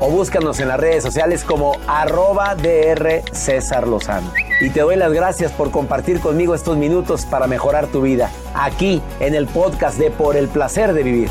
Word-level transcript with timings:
o 0.00 0.10
búscanos 0.10 0.60
en 0.60 0.68
las 0.68 0.78
redes 0.78 1.02
sociales 1.02 1.44
como 1.44 1.76
arroba 1.86 2.54
DR 2.54 3.22
César 3.32 3.86
Lozano 3.86 4.32
y 4.60 4.70
te 4.70 4.80
doy 4.80 4.96
las 4.96 5.12
gracias 5.12 5.52
por 5.52 5.70
compartir 5.70 6.20
conmigo 6.20 6.54
estos 6.54 6.76
minutos 6.76 7.26
para 7.26 7.46
mejorar 7.46 7.86
tu 7.88 8.02
vida, 8.02 8.30
aquí 8.54 9.02
en 9.20 9.34
el 9.34 9.46
podcast 9.46 9.98
de 9.98 10.10
Por 10.10 10.36
el 10.36 10.48
Placer 10.48 10.92
de 10.92 11.02
Vivir. 11.02 11.28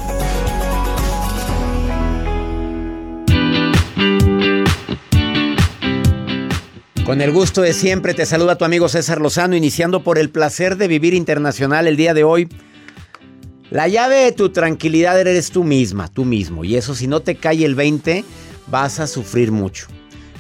Con 7.06 7.22
el 7.22 7.32
gusto 7.32 7.62
de 7.62 7.74
siempre 7.74 8.16
te 8.16 8.26
saluda 8.26 8.58
tu 8.58 8.66
amigo 8.66 8.90
César 8.90 9.22
Lozano, 9.22 9.56
iniciando 9.56 10.04
por 10.04 10.18
el 10.18 10.32
placer 10.32 10.76
de 10.76 10.88
vivir 10.88 11.14
internacional 11.14 11.88
el 11.88 11.98
día 11.98 12.16
de 12.16 12.24
hoy. 12.24 12.50
La 13.70 13.88
llave 13.88 14.16
de 14.16 14.32
tu 14.32 14.50
tranquilidad 14.50 15.20
eres 15.20 15.52
tú 15.52 15.64
misma, 15.64 16.08
tú 16.08 16.26
mismo. 16.26 16.64
Y 16.64 16.78
eso 16.78 16.96
si 16.96 17.06
no 17.08 17.20
te 17.20 17.36
cae 17.36 17.64
el 17.64 17.76
20, 17.76 18.24
vas 18.68 19.00
a 19.00 19.08
sufrir 19.08 19.52
mucho. 19.52 19.88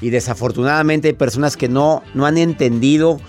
Y 0.02 0.10
desafortunadamente 0.10 1.10
hay 1.10 1.14
personas 1.14 1.58
que 1.58 1.70
no, 1.70 2.04
no 2.14 2.26
han 2.26 2.38
entendido 2.38 3.20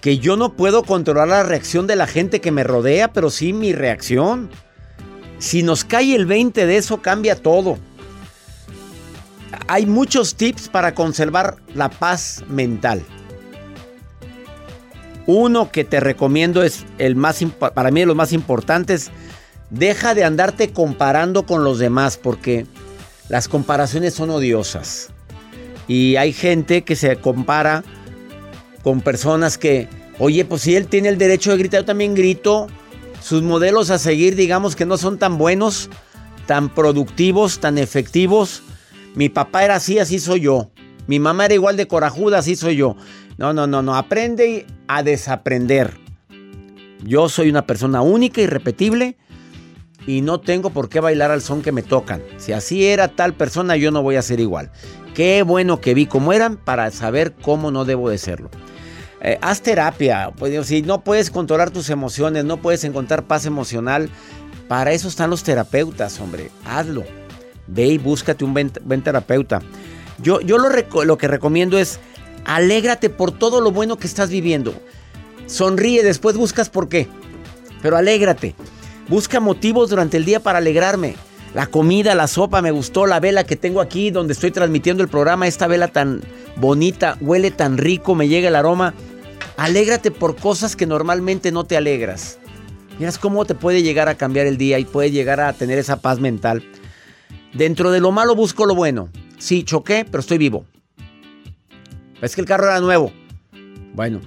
que 0.00 0.18
yo 0.18 0.36
no 0.36 0.54
puedo 0.54 0.82
controlar 0.82 1.28
la 1.28 1.42
reacción 1.44 1.86
de 1.86 1.94
la 1.96 2.06
gente 2.06 2.40
que 2.40 2.50
me 2.50 2.64
rodea, 2.64 3.12
pero 3.12 3.30
sí 3.30 3.52
mi 3.52 3.72
reacción. 3.72 4.50
Si 5.38 5.62
nos 5.62 5.84
cae 5.84 6.14
el 6.14 6.26
20 6.26 6.66
de 6.66 6.76
eso, 6.76 7.00
cambia 7.00 7.36
todo. 7.36 7.78
Hay 9.68 9.86
muchos 9.86 10.34
tips 10.34 10.68
para 10.68 10.94
conservar 10.94 11.56
la 11.74 11.88
paz 11.88 12.42
mental. 12.48 13.04
Uno 15.26 15.70
que 15.70 15.84
te 15.84 16.00
recomiendo 16.00 16.64
es 16.64 16.84
el 16.98 17.14
más 17.14 17.44
para 17.74 17.92
mí 17.92 18.00
de 18.00 18.06
los 18.06 18.16
más 18.16 18.32
importantes, 18.32 19.12
deja 19.70 20.14
de 20.14 20.24
andarte 20.24 20.72
comparando 20.72 21.46
con 21.46 21.62
los 21.62 21.78
demás 21.78 22.16
porque 22.16 22.66
las 23.32 23.48
comparaciones 23.48 24.12
son 24.12 24.28
odiosas. 24.28 25.08
Y 25.88 26.16
hay 26.16 26.34
gente 26.34 26.82
que 26.82 26.96
se 26.96 27.16
compara 27.16 27.82
con 28.82 29.00
personas 29.00 29.56
que, 29.56 29.88
oye, 30.18 30.44
pues 30.44 30.60
si 30.60 30.76
él 30.76 30.86
tiene 30.86 31.08
el 31.08 31.16
derecho 31.16 31.50
de 31.50 31.56
gritar, 31.56 31.80
yo 31.80 31.86
también 31.86 32.14
grito. 32.14 32.66
Sus 33.22 33.42
modelos 33.42 33.88
a 33.88 33.96
seguir, 33.98 34.36
digamos 34.36 34.76
que 34.76 34.84
no 34.84 34.98
son 34.98 35.16
tan 35.16 35.38
buenos, 35.38 35.88
tan 36.44 36.68
productivos, 36.68 37.58
tan 37.58 37.78
efectivos. 37.78 38.64
Mi 39.14 39.30
papá 39.30 39.64
era 39.64 39.76
así, 39.76 39.98
así 39.98 40.18
soy 40.18 40.40
yo. 40.40 40.70
Mi 41.06 41.18
mamá 41.18 41.46
era 41.46 41.54
igual 41.54 41.78
de 41.78 41.88
corajuda, 41.88 42.40
así 42.40 42.54
soy 42.54 42.76
yo. 42.76 42.96
No, 43.38 43.54
no, 43.54 43.66
no, 43.66 43.80
no. 43.80 43.96
Aprende 43.96 44.66
a 44.88 45.02
desaprender. 45.02 45.96
Yo 47.02 47.30
soy 47.30 47.48
una 47.48 47.66
persona 47.66 48.02
única, 48.02 48.42
irrepetible 48.42 49.16
y 50.06 50.20
no 50.20 50.40
tengo 50.40 50.70
por 50.70 50.88
qué 50.88 51.00
bailar 51.00 51.30
al 51.30 51.42
son 51.42 51.62
que 51.62 51.72
me 51.72 51.82
tocan. 51.82 52.22
Si 52.38 52.52
así 52.52 52.86
era 52.86 53.08
tal 53.08 53.34
persona, 53.34 53.76
yo 53.76 53.90
no 53.90 54.02
voy 54.02 54.16
a 54.16 54.22
ser 54.22 54.40
igual. 54.40 54.70
Qué 55.14 55.42
bueno 55.42 55.80
que 55.80 55.94
vi 55.94 56.06
cómo 56.06 56.32
eran 56.32 56.56
para 56.56 56.90
saber 56.90 57.34
cómo 57.34 57.70
no 57.70 57.84
debo 57.84 58.08
de 58.10 58.18
serlo. 58.18 58.50
Eh, 59.20 59.38
haz 59.40 59.62
terapia. 59.62 60.32
Pues, 60.36 60.66
si 60.66 60.82
no 60.82 61.04
puedes 61.04 61.30
controlar 61.30 61.70
tus 61.70 61.90
emociones, 61.90 62.44
no 62.44 62.56
puedes 62.56 62.84
encontrar 62.84 63.24
paz 63.24 63.46
emocional, 63.46 64.10
para 64.68 64.92
eso 64.92 65.08
están 65.08 65.30
los 65.30 65.42
terapeutas, 65.42 66.18
hombre. 66.18 66.50
Hazlo. 66.64 67.04
Ve 67.66 67.86
y 67.86 67.98
búscate 67.98 68.44
un 68.44 68.54
buen, 68.54 69.02
terapeuta. 69.02 69.60
Yo, 70.18 70.40
yo 70.40 70.58
lo, 70.58 70.70
lo 71.04 71.18
que 71.18 71.28
recomiendo 71.28 71.78
es 71.78 72.00
alégrate 72.44 73.08
por 73.10 73.30
todo 73.30 73.60
lo 73.60 73.70
bueno 73.70 73.96
que 73.98 74.06
estás 74.06 74.30
viviendo. 74.30 74.74
Sonríe, 75.46 76.02
después 76.02 76.36
buscas 76.36 76.70
por 76.70 76.88
qué. 76.88 77.08
Pero 77.82 77.96
alégrate. 77.96 78.54
Busca 79.08 79.40
motivos 79.40 79.90
durante 79.90 80.16
el 80.16 80.24
día 80.24 80.40
para 80.40 80.58
alegrarme. 80.58 81.16
La 81.54 81.66
comida, 81.66 82.14
la 82.14 82.28
sopa 82.28 82.62
me 82.62 82.70
gustó, 82.70 83.06
la 83.06 83.20
vela 83.20 83.44
que 83.44 83.56
tengo 83.56 83.80
aquí 83.80 84.10
donde 84.10 84.32
estoy 84.32 84.50
transmitiendo 84.50 85.02
el 85.02 85.08
programa, 85.08 85.46
esta 85.46 85.66
vela 85.66 85.88
tan 85.88 86.22
bonita, 86.56 87.18
huele 87.20 87.50
tan 87.50 87.76
rico, 87.76 88.14
me 88.14 88.28
llega 88.28 88.48
el 88.48 88.56
aroma. 88.56 88.94
Alégrate 89.58 90.10
por 90.10 90.36
cosas 90.36 90.76
que 90.76 90.86
normalmente 90.86 91.52
no 91.52 91.64
te 91.64 91.76
alegras. 91.76 92.38
Miras 92.98 93.18
cómo 93.18 93.44
te 93.44 93.54
puede 93.54 93.82
llegar 93.82 94.08
a 94.08 94.14
cambiar 94.14 94.46
el 94.46 94.56
día 94.56 94.78
y 94.78 94.84
puede 94.84 95.10
llegar 95.10 95.40
a 95.40 95.52
tener 95.52 95.78
esa 95.78 96.00
paz 96.00 96.20
mental. 96.20 96.62
Dentro 97.52 97.90
de 97.90 98.00
lo 98.00 98.12
malo 98.12 98.34
busco 98.34 98.64
lo 98.64 98.74
bueno. 98.74 99.10
Sí, 99.38 99.62
choqué, 99.62 100.06
pero 100.10 100.20
estoy 100.20 100.38
vivo. 100.38 100.64
Es 102.22 102.34
que 102.34 102.40
el 102.40 102.46
carro 102.46 102.66
era 102.66 102.80
nuevo. 102.80 103.12
Bueno, 103.94 104.20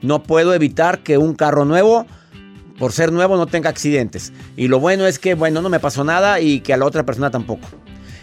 no 0.00 0.22
puedo 0.22 0.54
evitar 0.54 1.02
que 1.02 1.18
un 1.18 1.34
carro 1.34 1.64
nuevo 1.64 2.06
por 2.78 2.92
ser 2.92 3.12
nuevo 3.12 3.36
no 3.36 3.46
tenga 3.46 3.70
accidentes. 3.70 4.32
Y 4.56 4.68
lo 4.68 4.80
bueno 4.80 5.06
es 5.06 5.18
que, 5.18 5.34
bueno, 5.34 5.62
no 5.62 5.68
me 5.68 5.80
pasó 5.80 6.04
nada 6.04 6.40
y 6.40 6.60
que 6.60 6.72
a 6.72 6.76
la 6.76 6.84
otra 6.84 7.04
persona 7.04 7.30
tampoco. 7.30 7.68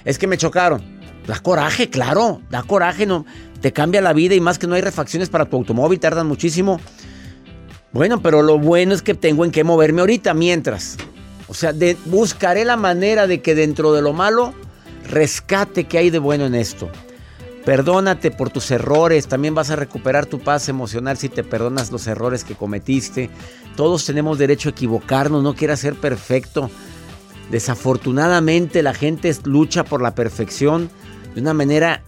Es 0.05 0.17
que 0.17 0.27
me 0.27 0.37
chocaron. 0.37 0.99
Da 1.27 1.39
coraje, 1.39 1.89
claro, 1.89 2.41
da 2.49 2.63
coraje, 2.63 3.05
no, 3.05 3.25
te 3.61 3.71
cambia 3.71 4.01
la 4.01 4.13
vida 4.13 4.33
y 4.35 4.41
más 4.41 4.57
que 4.57 4.65
no 4.65 4.75
hay 4.75 4.81
refacciones 4.81 5.29
para 5.29 5.45
tu 5.45 5.57
automóvil, 5.57 5.99
tardan 5.99 6.27
muchísimo. 6.27 6.79
Bueno, 7.91 8.21
pero 8.21 8.41
lo 8.41 8.57
bueno 8.57 8.93
es 8.93 9.01
que 9.01 9.13
tengo 9.13 9.45
en 9.45 9.51
qué 9.51 9.63
moverme 9.63 10.01
ahorita 10.01 10.33
mientras. 10.33 10.97
O 11.47 11.53
sea, 11.53 11.73
buscaré 12.05 12.65
la 12.65 12.77
manera 12.77 13.27
de 13.27 13.41
que 13.41 13.55
dentro 13.55 13.93
de 13.93 14.01
lo 14.01 14.13
malo 14.13 14.53
rescate 15.09 15.85
que 15.85 15.97
hay 15.97 16.09
de 16.09 16.19
bueno 16.19 16.45
en 16.45 16.55
esto. 16.55 16.89
Perdónate 17.65 18.31
por 18.31 18.49
tus 18.49 18.71
errores, 18.71 19.27
también 19.27 19.53
vas 19.53 19.69
a 19.69 19.75
recuperar 19.75 20.25
tu 20.25 20.39
paz 20.39 20.69
emocional 20.69 21.17
si 21.17 21.29
te 21.29 21.43
perdonas 21.43 21.91
los 21.91 22.07
errores 22.07 22.43
que 22.43 22.55
cometiste. 22.55 23.29
Todos 23.75 24.05
tenemos 24.05 24.37
derecho 24.37 24.69
a 24.69 24.71
equivocarnos, 24.71 25.43
no 25.43 25.55
quieras 25.55 25.79
ser 25.79 25.95
perfecto. 25.95 26.71
Desafortunadamente 27.51 28.81
la 28.83 28.93
gente 28.93 29.35
lucha 29.43 29.83
por 29.83 30.01
la 30.01 30.15
perfección 30.15 30.89
de 31.35 31.41
una 31.41 31.53
manera 31.53 32.03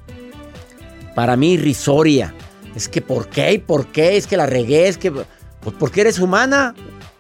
para 1.15 1.36
mí 1.36 1.53
irrisoria. 1.53 2.33
Es 2.75 2.88
que 2.88 3.01
¿por 3.01 3.27
qué? 3.27 3.53
¿Y 3.53 3.57
por 3.57 3.88
qué? 3.88 4.18
Es 4.18 4.27
que 4.27 4.38
la 4.38 4.45
regué, 4.45 4.88
es 4.88 4.98
que... 4.98 5.12
Pues 5.12 5.75
porque 5.77 6.01
eres 6.01 6.19
humana, 6.19 6.74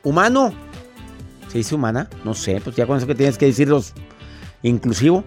humano. 0.03 0.53
¿Se 1.49 1.57
dice 1.57 1.75
humana? 1.75 2.09
No 2.23 2.33
sé, 2.33 2.61
pues 2.63 2.75
ya 2.75 2.87
con 2.87 2.97
eso 2.97 3.05
que 3.05 3.13
tienes 3.13 3.37
que 3.37 3.45
decirlos 3.45 3.93
inclusivo. 4.63 5.23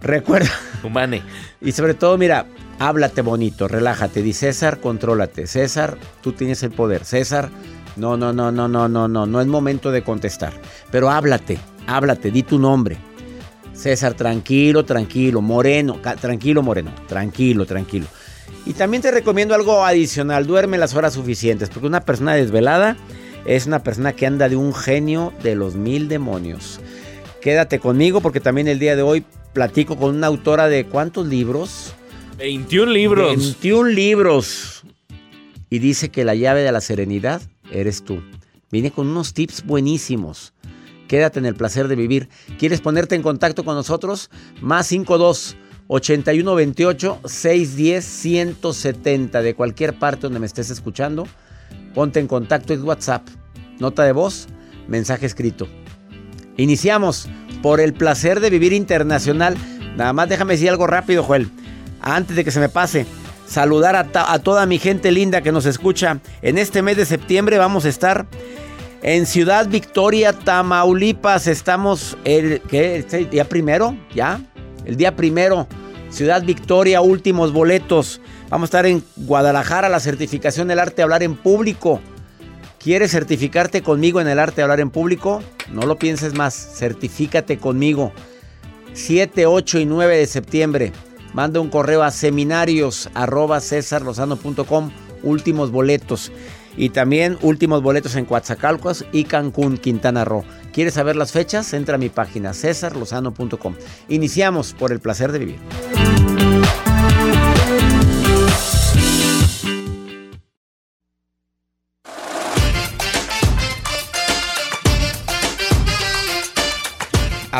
Recuerda. 0.00 0.50
Humane. 0.82 1.22
Y 1.60 1.72
sobre 1.72 1.94
todo, 1.94 2.18
mira, 2.18 2.46
háblate 2.78 3.22
bonito, 3.22 3.68
relájate. 3.68 4.22
Di 4.22 4.32
César, 4.32 4.80
contrólate. 4.80 5.46
César, 5.46 5.96
tú 6.22 6.32
tienes 6.32 6.62
el 6.62 6.70
poder. 6.70 7.04
César, 7.04 7.50
no, 7.96 8.16
no, 8.16 8.32
no, 8.32 8.50
no, 8.50 8.68
no, 8.68 8.88
no, 8.88 9.08
no. 9.08 9.26
No 9.26 9.40
es 9.40 9.46
momento 9.46 9.90
de 9.90 10.02
contestar. 10.02 10.52
Pero 10.90 11.10
háblate, 11.10 11.58
háblate, 11.86 12.30
di 12.30 12.42
tu 12.42 12.58
nombre. 12.58 12.96
César, 13.74 14.14
tranquilo, 14.14 14.84
tranquilo. 14.84 15.40
Moreno, 15.40 16.00
tranquilo, 16.20 16.62
Moreno. 16.62 16.92
Tranquilo, 17.06 17.66
tranquilo. 17.66 18.06
Y 18.64 18.74
también 18.74 19.02
te 19.02 19.10
recomiendo 19.10 19.54
algo 19.54 19.84
adicional, 19.84 20.46
duerme 20.46 20.78
las 20.78 20.94
horas 20.94 21.14
suficientes, 21.14 21.68
porque 21.68 21.86
una 21.86 22.04
persona 22.04 22.34
desvelada 22.34 22.96
es 23.44 23.66
una 23.66 23.82
persona 23.82 24.12
que 24.12 24.26
anda 24.26 24.48
de 24.48 24.56
un 24.56 24.72
genio 24.72 25.32
de 25.42 25.56
los 25.56 25.74
mil 25.74 26.08
demonios. 26.08 26.80
Quédate 27.42 27.80
conmigo 27.80 28.20
porque 28.20 28.38
también 28.38 28.68
el 28.68 28.78
día 28.78 28.94
de 28.94 29.02
hoy 29.02 29.24
platico 29.52 29.96
con 29.96 30.14
una 30.14 30.28
autora 30.28 30.68
de 30.68 30.86
cuántos 30.86 31.26
libros? 31.26 31.92
21 32.38 32.92
libros. 32.92 33.36
21 33.36 33.88
libros. 33.88 34.84
Y 35.68 35.80
dice 35.80 36.08
que 36.10 36.24
la 36.24 36.36
llave 36.36 36.62
de 36.62 36.70
la 36.70 36.80
serenidad 36.80 37.42
eres 37.72 38.04
tú. 38.04 38.22
Viene 38.70 38.92
con 38.92 39.08
unos 39.08 39.34
tips 39.34 39.66
buenísimos. 39.66 40.54
Quédate 41.08 41.40
en 41.40 41.46
el 41.46 41.56
placer 41.56 41.88
de 41.88 41.96
vivir. 41.96 42.28
¿Quieres 42.60 42.80
ponerte 42.80 43.16
en 43.16 43.22
contacto 43.22 43.64
con 43.64 43.74
nosotros? 43.74 44.30
Más 44.60 44.86
52 44.86 45.56
8128 45.88 47.22
610 47.24 48.04
170 48.04 49.42
de 49.42 49.54
cualquier 49.56 49.98
parte 49.98 50.22
donde 50.22 50.38
me 50.38 50.46
estés 50.46 50.70
escuchando. 50.70 51.26
Ponte 51.92 52.20
en 52.20 52.28
contacto 52.28 52.72
en 52.72 52.84
WhatsApp. 52.84 53.26
Nota 53.80 54.04
de 54.04 54.12
voz, 54.12 54.46
mensaje 54.86 55.26
escrito. 55.26 55.66
Iniciamos 56.56 57.28
por 57.62 57.80
el 57.80 57.94
placer 57.94 58.40
de 58.40 58.50
vivir 58.50 58.72
internacional. 58.72 59.56
Nada 59.96 60.12
más 60.12 60.28
déjame 60.28 60.54
decir 60.54 60.68
algo 60.68 60.86
rápido, 60.86 61.22
Joel. 61.22 61.48
Antes 62.00 62.36
de 62.36 62.44
que 62.44 62.50
se 62.50 62.60
me 62.60 62.68
pase, 62.68 63.06
saludar 63.46 63.96
a, 63.96 64.38
toda 64.40 64.66
mi 64.66 64.78
gente 64.78 65.12
linda 65.12 65.42
que 65.42 65.52
nos 65.52 65.66
escucha. 65.66 66.18
En 66.42 66.58
este 66.58 66.82
mes 66.82 66.96
de 66.96 67.06
septiembre 67.06 67.58
vamos 67.58 67.84
a 67.84 67.88
estar 67.88 68.26
en 69.02 69.26
Ciudad 69.26 69.68
Victoria, 69.68 70.32
Tamaulipas. 70.32 71.46
Estamos 71.46 72.16
el 72.24 72.60
¿qué? 72.62 72.96
¿Este 72.96 73.26
día 73.26 73.48
primero, 73.48 73.96
ya, 74.14 74.40
el 74.84 74.96
día 74.96 75.14
primero. 75.16 75.68
Ciudad 76.10 76.42
Victoria, 76.42 77.00
últimos 77.00 77.52
boletos. 77.52 78.20
Vamos 78.50 78.66
a 78.66 78.70
estar 78.70 78.86
en 78.86 79.02
Guadalajara, 79.16 79.88
la 79.88 80.00
certificación 80.00 80.68
del 80.68 80.78
arte 80.78 81.02
hablar 81.02 81.22
en 81.22 81.36
público. 81.36 82.02
¿Quieres 82.82 83.12
certificarte 83.12 83.82
conmigo 83.82 84.20
en 84.20 84.26
el 84.26 84.40
arte 84.40 84.56
de 84.56 84.62
hablar 84.62 84.80
en 84.80 84.90
público? 84.90 85.40
No 85.70 85.82
lo 85.82 85.98
pienses 85.98 86.34
más, 86.34 86.54
certifícate 86.54 87.58
conmigo. 87.58 88.12
7, 88.92 89.46
8 89.46 89.78
y 89.78 89.86
9 89.86 90.16
de 90.16 90.26
septiembre. 90.26 90.92
Manda 91.32 91.60
un 91.60 91.70
correo 91.70 92.02
a 92.02 92.10
seminarios 92.10 93.08
últimos 95.22 95.70
boletos. 95.70 96.32
Y 96.76 96.88
también 96.88 97.38
últimos 97.42 97.82
boletos 97.82 98.16
en 98.16 98.24
Coatzacoalcos 98.24 99.04
y 99.12 99.24
Cancún, 99.24 99.78
Quintana 99.78 100.24
Roo. 100.24 100.42
¿Quieres 100.72 100.94
saber 100.94 101.14
las 101.14 101.30
fechas? 101.30 101.72
Entra 101.74 101.94
a 101.94 101.98
mi 101.98 102.08
página 102.08 102.52
cesarlozano.com. 102.52 103.76
Iniciamos 104.08 104.72
por 104.72 104.90
el 104.90 104.98
placer 104.98 105.30
de 105.30 105.38
vivir. 105.38 105.58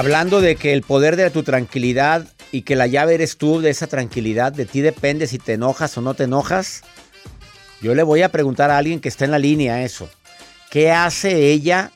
Hablando 0.02 0.40
de 0.40 0.56
que 0.56 0.72
el 0.72 0.82
poder 0.82 1.14
de 1.14 1.30
tu 1.30 1.44
tranquilidad 1.44 2.26
y 2.50 2.62
que 2.62 2.74
la 2.74 2.88
llave 2.88 3.14
eres 3.14 3.36
tú 3.36 3.60
de 3.60 3.70
esa 3.70 3.86
tranquilidad, 3.86 4.50
de 4.50 4.66
ti 4.66 4.80
depende 4.80 5.28
si 5.28 5.38
te 5.38 5.52
enojas 5.52 5.96
o 5.96 6.00
no 6.00 6.14
te 6.14 6.24
enojas. 6.24 6.82
Yo 7.80 7.94
le 7.94 8.02
voy 8.02 8.22
a 8.22 8.32
preguntar 8.32 8.72
a 8.72 8.78
alguien 8.78 8.98
que 8.98 9.08
está 9.08 9.26
en 9.26 9.30
la 9.30 9.38
línea 9.38 9.84
eso. 9.84 10.08
¿Qué 10.72 10.90
hace 10.90 11.52
ella 11.52 11.92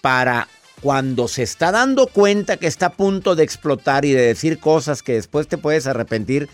para 0.00 0.48
cuando 0.82 1.28
se 1.28 1.44
está 1.44 1.70
dando 1.70 2.08
cuenta 2.08 2.56
que 2.56 2.66
está 2.66 2.86
a 2.86 2.92
punto 2.92 3.36
de 3.36 3.44
explotar 3.44 4.04
y 4.04 4.10
de 4.10 4.22
decir 4.22 4.58
cosas 4.58 5.04
que 5.04 5.12
después 5.12 5.46
te 5.46 5.56
puedes 5.56 5.86
arrepentir? 5.86 6.48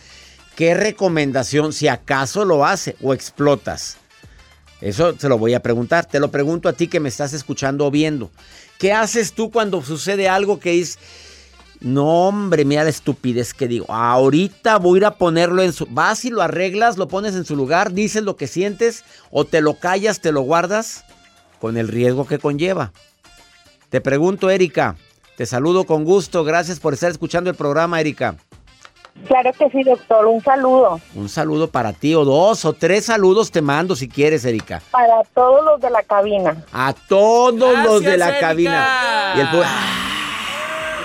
¿Qué 0.54 0.74
recomendación, 0.74 1.72
si 1.72 1.88
acaso 1.88 2.44
lo 2.44 2.66
hace 2.66 2.96
o 3.00 3.14
explotas? 3.14 3.96
Eso 4.82 5.14
se 5.18 5.30
lo 5.30 5.38
voy 5.38 5.54
a 5.54 5.60
preguntar. 5.60 6.04
Te 6.04 6.20
lo 6.20 6.30
pregunto 6.30 6.68
a 6.68 6.74
ti 6.74 6.88
que 6.88 7.00
me 7.00 7.08
estás 7.08 7.32
escuchando 7.32 7.86
o 7.86 7.90
viendo. 7.90 8.30
¿Qué 8.80 8.94
haces 8.94 9.34
tú 9.34 9.50
cuando 9.50 9.82
sucede 9.82 10.26
algo 10.26 10.58
que 10.58 10.80
es... 10.80 10.98
No, 11.80 12.28
hombre, 12.28 12.64
mira 12.64 12.82
la 12.82 12.88
estupidez 12.88 13.52
que 13.52 13.68
digo. 13.68 13.84
Ahorita 13.92 14.78
voy 14.78 14.96
a 14.96 15.00
ir 15.00 15.04
a 15.04 15.10
ponerlo 15.16 15.62
en 15.62 15.74
su... 15.74 15.84
Vas 15.84 16.24
y 16.24 16.30
lo 16.30 16.40
arreglas, 16.40 16.96
lo 16.96 17.06
pones 17.06 17.34
en 17.34 17.44
su 17.44 17.56
lugar, 17.56 17.92
dices 17.92 18.22
lo 18.22 18.36
que 18.36 18.46
sientes 18.46 19.04
o 19.30 19.44
te 19.44 19.60
lo 19.60 19.74
callas, 19.74 20.22
te 20.22 20.32
lo 20.32 20.40
guardas 20.40 21.04
con 21.60 21.76
el 21.76 21.88
riesgo 21.88 22.26
que 22.26 22.38
conlleva. 22.38 22.92
Te 23.90 24.00
pregunto, 24.00 24.48
Erika. 24.48 24.96
Te 25.36 25.44
saludo 25.44 25.84
con 25.84 26.04
gusto. 26.04 26.42
Gracias 26.42 26.80
por 26.80 26.94
estar 26.94 27.10
escuchando 27.10 27.50
el 27.50 27.56
programa, 27.56 28.00
Erika. 28.00 28.36
Claro 29.26 29.52
que 29.52 29.70
sí, 29.70 29.82
doctor. 29.82 30.26
Un 30.26 30.42
saludo. 30.42 31.00
Un 31.14 31.28
saludo 31.28 31.70
para 31.70 31.92
ti, 31.92 32.14
o 32.14 32.24
dos 32.24 32.64
o 32.64 32.72
tres 32.72 33.06
saludos 33.06 33.50
te 33.50 33.62
mando 33.62 33.94
si 33.94 34.08
quieres, 34.08 34.44
Erika. 34.44 34.80
Para 34.90 35.22
todos 35.34 35.64
los 35.64 35.80
de 35.80 35.90
la 35.90 36.02
cabina. 36.02 36.64
A 36.72 36.92
todos 36.92 37.78
los 37.84 38.02
de 38.02 38.16
la 38.16 38.38
cabina. 38.38 39.34
Y 39.36 39.40
el 39.40 39.48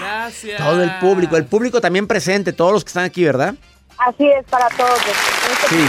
Gracias. 0.02 0.58
Todo 0.58 0.84
el 0.84 0.92
público. 1.00 1.38
El 1.38 1.46
público 1.46 1.82
también 1.82 2.08
presente, 2.08 2.54
todos 2.54 2.72
los 2.72 2.84
que 2.84 2.90
están 2.90 3.06
aquí, 3.06 3.24
¿verdad? 3.24 3.56
Así 3.98 4.28
es, 4.28 4.46
para 4.50 4.68
todos. 4.70 5.00
Sí. 5.70 5.88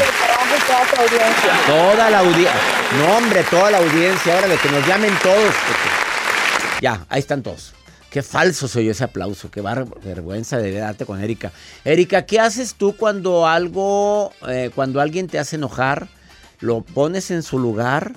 Toda 1.66 2.10
la 2.10 2.18
audiencia. 2.20 2.52
No, 2.98 3.16
hombre, 3.16 3.42
toda 3.50 3.70
la 3.70 3.78
audiencia. 3.78 4.34
Ahora 4.34 4.48
de 4.48 4.56
que 4.56 4.68
nos 4.70 4.86
llamen 4.86 5.12
todos. 5.22 5.54
Ya, 6.80 7.04
ahí 7.08 7.20
están 7.20 7.42
todos. 7.42 7.74
Qué 8.10 8.22
falso 8.22 8.68
soy 8.68 8.88
ese 8.88 9.04
aplauso, 9.04 9.50
qué 9.50 9.60
vergüenza 9.60 10.58
de 10.58 10.72
darte 10.72 11.04
con 11.04 11.20
Erika. 11.20 11.52
Erika, 11.84 12.24
¿qué 12.24 12.40
haces 12.40 12.74
tú 12.74 12.96
cuando 12.96 13.46
algo, 13.46 14.32
eh, 14.48 14.70
cuando 14.74 15.00
alguien 15.00 15.28
te 15.28 15.38
hace 15.38 15.56
enojar? 15.56 16.08
¿Lo 16.60 16.80
pones 16.82 17.30
en 17.30 17.42
su 17.42 17.58
lugar? 17.58 18.12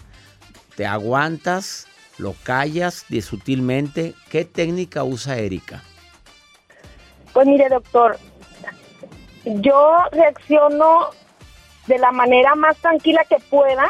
¿Te 0.75 0.85
aguantas? 0.85 1.87
¿Lo 2.17 2.35
callas 2.43 3.05
de 3.09 3.21
sutilmente? 3.21 4.13
¿Qué 4.29 4.45
técnica 4.45 5.03
usa 5.03 5.37
Erika? 5.37 5.83
Pues 7.33 7.47
mire, 7.47 7.67
doctor, 7.69 8.17
yo 9.45 9.97
reacciono 10.11 11.09
de 11.87 11.97
la 11.97 12.11
manera 12.11 12.55
más 12.55 12.77
tranquila 12.77 13.25
que 13.27 13.37
pueda, 13.49 13.87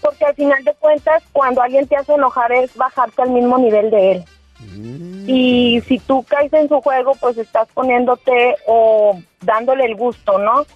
porque 0.00 0.24
al 0.24 0.34
final 0.34 0.64
de 0.64 0.74
cuentas, 0.74 1.22
cuando 1.32 1.60
alguien 1.60 1.86
te 1.86 1.96
hace 1.96 2.14
enojar 2.14 2.50
es 2.52 2.74
bajarte 2.76 3.22
al 3.22 3.30
mismo 3.30 3.58
nivel 3.58 3.90
de 3.90 4.12
él. 4.12 4.24
Y 5.26 5.80
si 5.86 5.98
tú 6.00 6.24
caes 6.24 6.52
en 6.52 6.68
su 6.68 6.80
juego, 6.80 7.14
pues 7.20 7.38
estás 7.38 7.68
poniéndote 7.74 8.56
o 8.66 9.20
dándole 9.40 9.84
el 9.84 9.94
gusto, 9.94 10.38
¿no? 10.38 10.66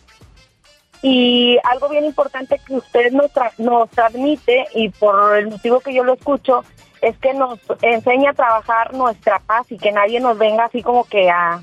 Y 1.02 1.58
algo 1.64 1.88
bien 1.88 2.04
importante 2.04 2.60
que 2.64 2.76
usted 2.76 3.10
nos, 3.10 3.30
nos 3.58 3.90
transmite, 3.90 4.66
y 4.74 4.88
por 4.90 5.36
el 5.36 5.48
motivo 5.48 5.80
que 5.80 5.92
yo 5.92 6.04
lo 6.04 6.14
escucho, 6.14 6.64
es 7.00 7.18
que 7.18 7.34
nos 7.34 7.58
enseña 7.82 8.30
a 8.30 8.34
trabajar 8.34 8.94
nuestra 8.94 9.40
paz 9.40 9.66
y 9.70 9.78
que 9.78 9.90
nadie 9.90 10.20
nos 10.20 10.38
venga 10.38 10.66
así 10.66 10.82
como 10.82 11.04
que 11.04 11.28
a... 11.28 11.60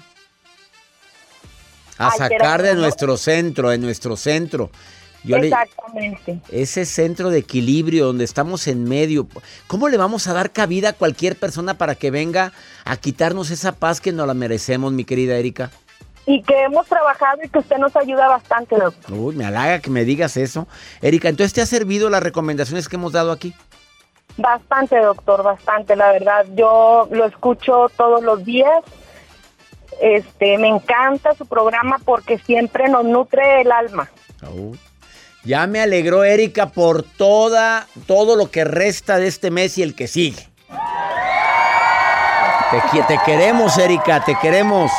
A 1.97 2.11
sacar 2.11 2.61
de 2.61 2.75
nuestro 2.75 3.17
centro, 3.17 3.69
de 3.69 3.77
nuestro 3.77 4.15
centro. 4.15 4.69
Exactamente. 5.27 6.39
ese 6.51 6.85
centro 6.85 7.29
de 7.29 7.39
equilibrio 7.39 8.05
donde 8.05 8.23
estamos 8.23 8.67
en 8.67 8.83
medio. 8.83 9.27
¿Cómo 9.67 9.89
le 9.89 9.97
vamos 9.97 10.27
a 10.27 10.33
dar 10.33 10.51
cabida 10.51 10.89
a 10.89 10.93
cualquier 10.93 11.35
persona 11.35 11.77
para 11.77 11.95
que 11.95 12.11
venga 12.11 12.53
a 12.85 12.97
quitarnos 12.97 13.51
esa 13.51 13.73
paz 13.73 14.01
que 14.01 14.11
nos 14.11 14.27
la 14.27 14.33
merecemos, 14.33 14.91
mi 14.93 15.03
querida 15.03 15.35
Erika? 15.35 15.71
Y 16.25 16.43
que 16.43 16.63
hemos 16.63 16.87
trabajado 16.87 17.39
y 17.43 17.49
que 17.49 17.59
usted 17.59 17.77
nos 17.77 17.95
ayuda 17.95 18.27
bastante, 18.27 18.75
doctor. 18.77 19.13
Uy, 19.13 19.35
me 19.35 19.45
halaga 19.45 19.79
que 19.79 19.89
me 19.89 20.05
digas 20.05 20.37
eso. 20.37 20.67
Erika, 21.01 21.27
¿entonces 21.27 21.53
te 21.53 21.61
ha 21.61 21.65
servido 21.65 22.09
las 22.09 22.21
recomendaciones 22.21 22.87
que 22.87 22.97
hemos 22.97 23.13
dado 23.13 23.31
aquí? 23.31 23.53
Bastante, 24.37 24.97
doctor, 24.99 25.43
bastante, 25.43 25.95
la 25.95 26.11
verdad. 26.11 26.45
Yo 26.55 27.07
lo 27.11 27.25
escucho 27.25 27.87
todos 27.97 28.23
los 28.23 28.45
días. 28.45 28.83
Este, 30.01 30.57
me 30.57 30.69
encanta 30.69 31.35
su 31.35 31.45
programa 31.45 31.99
porque 32.05 32.37
siempre 32.37 32.87
nos 32.87 33.03
nutre 33.03 33.61
el 33.61 33.71
alma. 33.71 34.09
Ya 35.43 35.65
me 35.67 35.79
alegró 35.79 36.23
Erika 36.23 36.69
por 36.69 37.03
toda, 37.03 37.87
todo 38.07 38.35
lo 38.35 38.51
que 38.51 38.65
resta 38.65 39.17
de 39.17 39.27
este 39.27 39.51
mes 39.51 39.77
y 39.77 39.83
el 39.83 39.95
que 39.95 40.07
sigue. 40.07 40.47
Te, 42.71 43.03
te 43.03 43.19
queremos, 43.25 43.77
Erika, 43.77 44.23
te 44.23 44.35
queremos. 44.35 44.91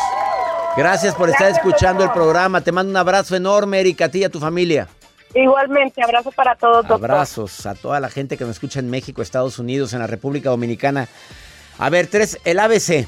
Gracias 0.77 1.15
por 1.15 1.29
estar 1.29 1.51
escuchando 1.51 2.03
el 2.03 2.11
programa. 2.11 2.63
Te 2.63 2.73
mando 2.73 2.91
un 2.91 2.97
abrazo 2.97 3.37
enorme, 3.37 3.81
Erika, 3.81 4.07
a 4.07 4.09
ti 4.09 4.21
y 4.21 4.25
a 4.25 4.31
tu 4.31 4.41
familia. 4.41 4.89
Igualmente, 5.35 6.03
abrazo 6.03 6.33
para 6.33 6.57
todos. 6.57 6.87
Doctor. 6.87 7.11
Abrazos 7.11 7.67
a 7.67 7.75
toda 7.75 8.01
la 8.01 8.09
gente 8.09 8.37
que 8.37 8.45
me 8.45 8.51
escucha 8.51 8.81
en 8.81 8.91
México, 8.91 9.23
Estados 9.23 9.59
Unidos, 9.59 9.93
en 9.93 10.01
la 10.01 10.07
República 10.07 10.51
Dominicana. 10.51 11.09
A 11.79 11.91
ver, 11.91 12.09
tres, 12.09 12.39
el 12.45 12.59
ABC. 12.59 13.07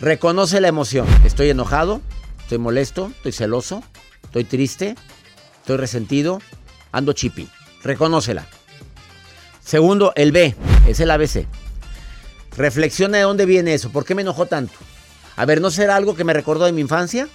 Reconoce 0.00 0.60
la 0.60 0.68
emoción. 0.68 1.06
Estoy 1.24 1.48
enojado, 1.50 2.00
estoy 2.40 2.58
molesto, 2.58 3.10
estoy 3.16 3.32
celoso, 3.32 3.82
estoy 4.24 4.44
triste, 4.44 4.96
estoy 5.62 5.76
resentido, 5.76 6.40
ando 6.90 7.12
chipi. 7.12 7.48
Reconócela. 7.84 8.46
Segundo, 9.64 10.12
el 10.16 10.32
B, 10.32 10.56
es 10.88 11.00
el 11.00 11.10
ABC. 11.10 11.46
Reflexiona 12.56 13.18
de 13.18 13.22
dónde 13.22 13.46
viene 13.46 13.72
eso, 13.72 13.90
¿por 13.90 14.04
qué 14.04 14.14
me 14.14 14.22
enojó 14.22 14.46
tanto? 14.46 14.74
A 15.36 15.46
ver, 15.46 15.60
¿no 15.60 15.70
será 15.70 15.96
algo 15.96 16.14
que 16.14 16.24
me 16.24 16.32
recordó 16.34 16.64
de 16.64 16.72
mi 16.72 16.80
infancia? 16.80 17.28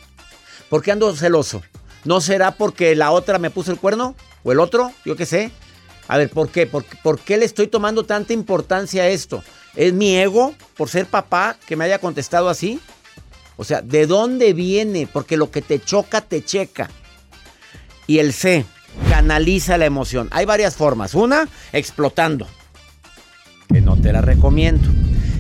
¿Por 0.70 0.84
qué 0.84 0.92
ando 0.92 1.16
celoso? 1.16 1.64
¿No 2.04 2.22
será 2.22 2.52
porque 2.52 2.96
la 2.96 3.12
otra 3.12 3.40
me 3.40 3.50
puso 3.50 3.72
el 3.72 3.80
cuerno? 3.80 4.16
¿O 4.44 4.52
el 4.52 4.60
otro? 4.60 4.92
Yo 5.06 5.16
qué 5.16 5.26
sé. 5.26 5.52
A 6.08 6.18
ver, 6.18 6.30
¿por 6.30 6.50
qué? 6.50 6.68
¿Por, 6.68 6.84
¿Por, 7.02 7.20
qué 7.20 7.38
le 7.38 7.46
estoy 7.46 7.68
tomando 7.68 8.06
tanta 8.06 8.34
importancia 8.34 9.04
a 9.04 9.08
esto? 9.08 9.44
¿Es 9.76 9.94
mi 9.94 10.16
ego 10.18 10.54
por 10.76 10.90
ser 10.90 11.06
papá 11.06 11.58
que 11.66 11.76
me 11.76 11.86
haya 11.86 12.00
contestado 12.00 12.50
así? 12.50 12.80
O 13.56 13.64
sea, 13.64 13.82
¿de 13.82 14.06
dónde 14.06 14.54
viene? 14.54 15.08
Porque 15.12 15.38
lo 15.38 15.50
que 15.50 15.62
te 15.62 15.80
choca, 15.80 16.22
te 16.22 16.44
checa. 16.44 16.90
Y 18.08 18.20
el 18.20 18.34
C, 18.34 18.66
canaliza 19.10 19.78
la 19.78 19.86
emoción. 19.86 20.30
Hay 20.32 20.46
varias 20.46 20.76
formas. 20.76 21.14
Una, 21.14 21.48
explotando. 21.74 22.48
Que 23.68 23.82
no 23.82 23.98
te 23.98 24.14
la 24.14 24.22
recomiendo. 24.22 24.88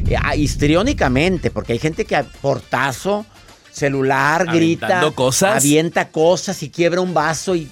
Eh, 0.07 0.15
ah, 0.21 0.36
histriónicamente, 0.36 1.50
porque 1.50 1.74
hay 1.74 1.79
gente 1.79 2.05
que 2.05 2.15
a 2.15 2.24
portazo, 2.24 3.25
celular, 3.71 4.45
grita, 4.53 5.12
cosas. 5.15 5.57
avienta 5.57 6.09
cosas 6.09 6.62
y 6.63 6.69
quiebra 6.69 7.01
un 7.01 7.13
vaso 7.13 7.55
y 7.55 7.69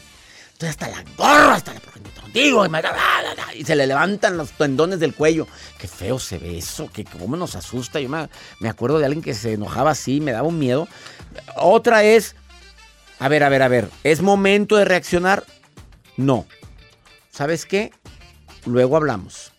estoy 0.53 0.69
hasta 0.69 0.87
la 0.87 1.03
gorra, 1.17 1.55
hasta 1.55 1.73
la 1.73 1.79
contigo 2.35 2.65
y, 3.55 3.63
se 3.63 3.75
le 3.75 3.87
levantan 3.87 4.37
los 4.37 4.51
tendones 4.51 4.99
del 4.99 5.13
cuello. 5.13 5.47
Qué 5.79 5.87
feo 5.87 6.19
se 6.19 6.37
ve 6.37 6.57
eso, 6.57 6.89
que 6.91 7.05
cómo 7.05 7.37
nos 7.37 7.55
asusta. 7.55 8.01
Yo 8.01 8.09
me, 8.09 8.27
me 8.59 8.67
acuerdo 8.67 8.99
de 8.99 9.05
alguien 9.05 9.23
que 9.23 9.33
se 9.33 9.53
enojaba 9.53 9.91
así, 9.91 10.19
me 10.19 10.33
daba 10.33 10.47
un 10.47 10.59
miedo. 10.59 10.87
Otra 11.55 12.03
es, 12.03 12.35
a 13.19 13.27
ver, 13.27 13.43
a 13.43 13.49
ver, 13.49 13.61
a 13.61 13.67
ver, 13.67 13.89
¿es 14.03 14.21
momento 14.21 14.75
de 14.75 14.85
reaccionar? 14.85 15.43
No. 16.17 16.45
¿Sabes 17.31 17.65
qué? 17.65 17.91
Luego 18.65 18.97
hablamos. 18.97 19.51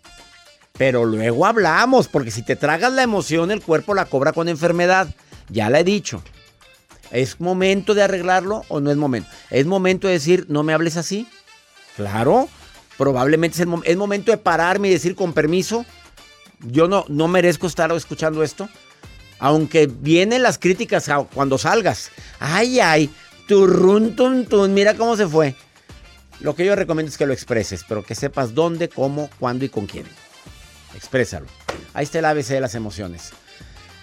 Pero 0.76 1.04
luego 1.04 1.46
hablamos, 1.46 2.08
porque 2.08 2.30
si 2.30 2.42
te 2.42 2.56
tragas 2.56 2.92
la 2.92 3.02
emoción, 3.02 3.50
el 3.50 3.62
cuerpo 3.62 3.94
la 3.94 4.04
cobra 4.04 4.32
con 4.32 4.48
enfermedad. 4.48 5.08
Ya 5.48 5.70
la 5.70 5.80
he 5.80 5.84
dicho. 5.84 6.22
¿Es 7.10 7.40
momento 7.40 7.94
de 7.94 8.02
arreglarlo 8.02 8.64
o 8.68 8.80
no 8.80 8.90
es 8.90 8.96
momento? 8.96 9.30
¿Es 9.50 9.64
momento 9.66 10.06
de 10.06 10.14
decir, 10.14 10.46
no 10.48 10.62
me 10.62 10.74
hables 10.74 10.96
así? 10.96 11.28
Claro, 11.96 12.48
probablemente 12.98 13.62
es, 13.62 13.68
el 13.84 13.96
momento 13.96 14.32
de 14.32 14.38
pararme 14.38 14.88
y 14.88 14.92
decir 14.92 15.14
con 15.14 15.32
permiso, 15.32 15.86
yo 16.60 16.88
no, 16.88 17.04
no 17.08 17.28
merezco 17.28 17.66
estar 17.66 17.90
escuchando 17.92 18.42
esto. 18.42 18.68
Aunque 19.38 19.86
vienen 19.86 20.42
las 20.42 20.58
críticas 20.58 21.10
cuando 21.34 21.58
salgas. 21.58 22.10
Ay, 22.40 22.80
ay, 22.80 23.10
turrun, 23.46 24.14
mira 24.74 24.94
cómo 24.94 25.16
se 25.16 25.26
fue. 25.26 25.54
Lo 26.40 26.54
que 26.54 26.64
yo 26.64 26.76
recomiendo 26.76 27.10
es 27.10 27.16
que 27.16 27.26
lo 27.26 27.32
expreses, 27.32 27.84
pero 27.88 28.04
que 28.04 28.14
sepas 28.14 28.54
dónde, 28.54 28.88
cómo, 28.88 29.30
cuándo 29.38 29.64
y 29.64 29.68
con 29.68 29.86
quién. 29.86 30.06
Exprésalo. 30.94 31.46
Ahí 31.94 32.04
está 32.04 32.18
el 32.18 32.24
ABC 32.26 32.48
de 32.48 32.60
las 32.60 32.74
emociones. 32.74 33.32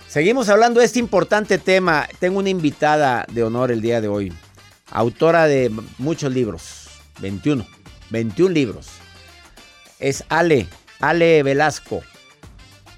Seguimos 0.07 0.49
hablando 0.49 0.79
de 0.79 0.85
este 0.85 0.99
importante 0.99 1.57
tema. 1.57 2.07
Tengo 2.19 2.39
una 2.39 2.49
invitada 2.49 3.25
de 3.31 3.43
honor 3.43 3.71
el 3.71 3.81
día 3.81 4.01
de 4.01 4.07
hoy. 4.07 4.33
Autora 4.91 5.47
de 5.47 5.71
muchos 5.97 6.31
libros. 6.31 6.87
21. 7.19 7.65
21 8.09 8.53
libros. 8.53 8.87
Es 9.99 10.23
Ale. 10.29 10.67
Ale 10.99 11.43
Velasco. 11.43 12.03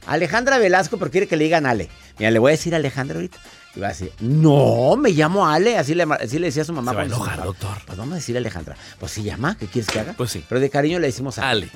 Alejandra 0.06 0.58
Velasco, 0.58 0.98
pero 0.98 1.12
quiere 1.12 1.28
que 1.28 1.38
le 1.38 1.46
digan 1.46 1.66
Ale. 1.66 1.90
Mira, 2.20 2.32
le 2.32 2.40
voy 2.40 2.50
a 2.50 2.52
decir 2.52 2.76
Alejandra 2.76 3.16
ahorita. 3.16 3.38
Y 3.76 3.80
va 3.80 3.88
a 3.88 3.90
decir, 3.90 4.12
no, 4.20 4.96
me 4.96 5.12
llamo 5.12 5.48
Ale. 5.48 5.78
Así 5.78 5.96
le, 5.96 6.04
así 6.04 6.40
le 6.40 6.48
decía 6.48 6.62
a 6.62 6.66
su 6.66 6.74
mamá. 6.74 6.92
Se 6.92 6.96
va 6.96 7.02
a 7.04 7.06
enojar, 7.06 7.44
doctor. 7.44 7.78
Pues 7.86 7.98
vamos 7.98 8.14
a 8.14 8.16
decir 8.16 8.38
Alejandra. 8.38 8.78
Pues 9.00 9.12
se 9.12 9.24
llama, 9.24 9.58
¿qué 9.58 9.68
quieres 9.68 9.90
que 9.90 10.00
haga? 10.00 10.14
Pues 10.14 10.32
sí. 10.32 10.44
Pero 10.48 10.62
de 10.62 10.70
cariño 10.70 11.00
le 11.00 11.08
decimos 11.08 11.40
Ale. 11.40 11.70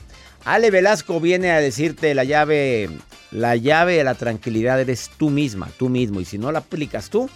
Ale 0.46 0.72
Velasco 0.72 1.20
viene 1.20 1.52
a 1.52 1.60
decirte 1.60 2.16
la 2.16 2.24
llave, 2.24 2.90
la 3.32 3.58
llave 3.58 3.98
de 3.98 4.04
la 4.06 4.16
tranquilidad 4.16 4.80
eres 4.80 5.12
tú 5.18 5.30
misma, 5.30 5.70
tú 5.78 5.90
mismo. 5.90 6.22
Y 6.22 6.26
si 6.26 6.38
no 6.38 6.52
la 6.52 6.60
aplicas 6.60 7.10
tú, 7.10 7.30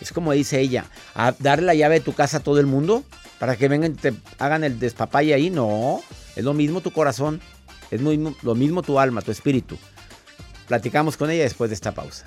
es 0.00 0.12
como 0.12 0.32
dice 0.32 0.60
ella, 0.60 0.84
a 1.14 1.34
darle 1.38 1.66
la 1.66 1.74
llave 1.74 1.94
de 1.96 2.00
tu 2.00 2.12
casa 2.12 2.38
a 2.38 2.40
todo 2.40 2.60
el 2.60 2.66
mundo 2.66 3.04
para 3.38 3.56
que 3.56 3.68
vengan 3.68 3.92
y 3.92 3.94
te 3.94 4.12
hagan 4.38 4.64
el 4.64 4.78
despapalle 4.78 5.32
ahí. 5.32 5.48
No, 5.48 6.02
es 6.36 6.44
lo 6.44 6.52
mismo 6.52 6.82
tu 6.82 6.90
corazón, 6.90 7.40
es 7.90 8.00
lo 8.00 8.54
mismo 8.54 8.82
tu 8.82 8.98
alma, 8.98 9.22
tu 9.22 9.30
espíritu. 9.30 9.78
Platicamos 10.68 11.16
con 11.16 11.30
ella 11.30 11.44
después 11.44 11.70
de 11.70 11.74
esta 11.74 11.92
pausa. 11.92 12.26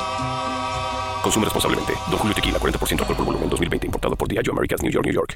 Consume 1.21 1.45
responsablemente. 1.45 1.93
Don 2.09 2.17
Julio 2.17 2.35
Tequila, 2.35 2.59
40% 2.59 2.99
alcohol 2.99 3.15
por 3.15 3.25
volumen, 3.25 3.49
2020. 3.49 3.87
Importado 3.87 4.15
por 4.15 4.27
Diageo 4.27 4.53
Americas, 4.53 4.81
New 4.81 4.91
York, 4.91 5.05
New 5.05 5.13
York. 5.13 5.35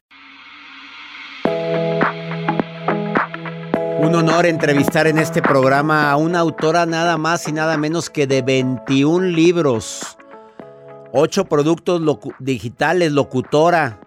Un 3.99 4.13
honor 4.13 4.45
entrevistar 4.45 5.07
en 5.07 5.17
este 5.17 5.41
programa 5.41 6.11
a 6.11 6.15
una 6.17 6.39
autora 6.39 6.85
nada 6.85 7.17
más 7.17 7.47
y 7.47 7.51
nada 7.51 7.77
menos 7.77 8.09
que 8.09 8.27
de 8.27 8.41
21 8.41 9.27
libros. 9.27 10.17
8 11.11 11.45
productos 11.45 12.01
digitales, 12.39 13.13
locutora, 13.13 14.01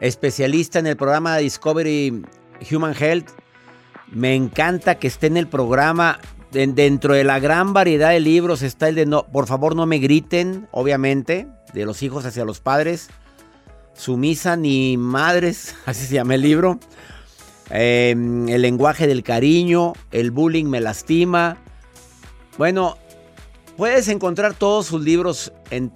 especialista 0.00 0.80
en 0.80 0.88
el 0.88 0.96
programa 0.96 1.36
Discovery 1.36 2.24
Human 2.70 2.94
Health. 2.98 3.30
Me 4.10 4.34
encanta 4.34 4.96
que 4.96 5.06
esté 5.06 5.28
en 5.28 5.36
el 5.36 5.46
programa 5.46 6.18
dentro 6.54 7.14
de 7.14 7.24
la 7.24 7.40
gran 7.40 7.72
variedad 7.72 8.10
de 8.10 8.20
libros 8.20 8.62
está 8.62 8.88
el 8.88 8.94
de 8.94 9.06
no, 9.06 9.26
por 9.26 9.46
favor 9.46 9.74
no 9.74 9.86
me 9.86 9.98
griten, 9.98 10.68
obviamente, 10.70 11.48
de 11.72 11.84
los 11.84 12.02
hijos 12.02 12.24
hacia 12.24 12.44
los 12.44 12.60
padres. 12.60 13.08
Sumisa 13.94 14.56
ni 14.56 14.96
madres, 14.96 15.74
así 15.86 16.06
se 16.06 16.14
llama 16.14 16.36
el 16.36 16.42
libro. 16.42 16.78
Em, 17.70 18.48
el 18.48 18.62
lenguaje 18.62 19.06
del 19.06 19.22
cariño, 19.22 19.94
el 20.12 20.30
bullying 20.30 20.66
me 20.66 20.80
lastima. 20.80 21.56
Bueno, 22.56 22.98
puedes 23.76 24.06
encontrar 24.08 24.54
todos 24.54 24.86
sus 24.86 25.02
libros 25.02 25.52
en 25.70 25.92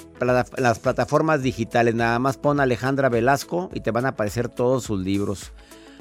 las 0.56 0.78
plataformas 0.80 1.42
digitales. 1.42 1.94
Nada 1.94 2.18
más 2.18 2.36
pon 2.36 2.58
Alejandra 2.58 3.08
Velasco 3.08 3.70
y 3.74 3.80
te 3.80 3.92
van 3.92 4.06
a 4.06 4.10
aparecer 4.10 4.48
todos 4.48 4.84
sus 4.84 4.98
libros. 4.98 5.52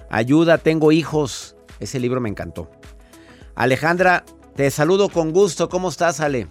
Ayuda, 0.10 0.58
tengo 0.58 0.92
hijos. 0.92 1.56
Ese 1.80 2.00
libro 2.00 2.22
me 2.22 2.30
encantó. 2.30 2.72
Alejandra, 3.56 4.24
te 4.58 4.72
saludo 4.72 5.08
con 5.08 5.32
gusto. 5.32 5.70
¿Cómo 5.70 5.90
estás, 5.90 6.20
Ale? 6.20 6.48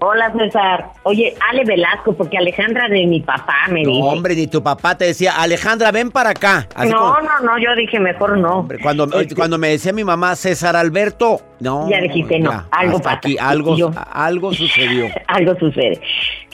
Hola, 0.00 0.32
César. 0.32 0.90
Oye, 1.04 1.34
Ale 1.48 1.64
Velasco, 1.64 2.12
porque 2.12 2.36
Alejandra 2.36 2.88
de 2.88 3.06
mi 3.06 3.20
papá 3.20 3.54
me 3.70 3.80
dijo. 3.80 3.92
No, 3.92 4.06
hombre, 4.06 4.34
ni 4.34 4.48
tu 4.48 4.60
papá 4.60 4.98
te 4.98 5.06
decía, 5.06 5.40
Alejandra, 5.40 5.92
ven 5.92 6.10
para 6.10 6.30
acá. 6.30 6.68
no, 6.76 7.20
no, 7.20 7.40
no, 7.44 7.58
yo 7.58 7.74
dije, 7.76 8.00
mejor 8.00 8.38
no. 8.38 8.66
cuando, 8.82 9.04
este 9.20 9.36
cuando 9.36 9.56
me 9.56 9.68
decía 9.68 9.92
mi 9.92 10.02
mamá, 10.02 10.34
César 10.34 10.74
Alberto, 10.74 11.40
no. 11.60 11.88
Ya 11.88 12.00
dijiste, 12.00 12.40
no, 12.40 12.64
algo 12.72 12.98
pasa. 12.98 13.18
Aquí, 13.18 13.36
algo, 13.38 13.76
algo 14.12 14.52
sucedió. 14.52 15.06
algo 15.28 15.56
sucede. 15.60 16.00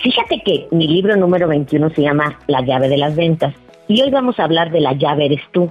Fíjate 0.02 0.42
que 0.44 0.68
mi 0.70 0.86
libro 0.86 1.16
número 1.16 1.48
21 1.48 1.90
se 1.90 2.02
llama 2.02 2.38
La 2.46 2.60
llave 2.60 2.88
de 2.88 2.98
las 2.98 3.16
ventas. 3.16 3.54
Y 3.88 4.02
hoy 4.02 4.10
vamos 4.10 4.38
a 4.38 4.44
hablar 4.44 4.70
de 4.70 4.80
la 4.80 4.92
llave 4.92 5.26
eres 5.26 5.42
tú. 5.52 5.70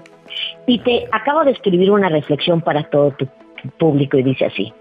Y 0.65 0.79
te 0.79 1.05
acabo 1.11 1.43
de 1.43 1.51
escribir 1.51 1.91
una 1.91 2.09
reflexión 2.09 2.61
para 2.61 2.83
todo 2.89 3.11
tu 3.11 3.27
público 3.77 4.17
y 4.17 4.23
dice 4.23 4.45
así. 4.45 4.73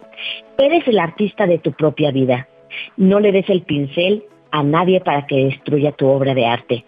Eres 0.58 0.86
el 0.86 0.98
artista 0.98 1.46
de 1.46 1.58
tu 1.58 1.72
propia 1.72 2.10
vida. 2.10 2.48
No 2.96 3.20
le 3.20 3.32
des 3.32 3.48
el 3.48 3.62
pincel 3.62 4.24
a 4.50 4.62
nadie 4.62 5.00
para 5.00 5.26
que 5.26 5.44
destruya 5.44 5.92
tu 5.92 6.06
obra 6.06 6.34
de 6.34 6.46
arte. 6.46 6.84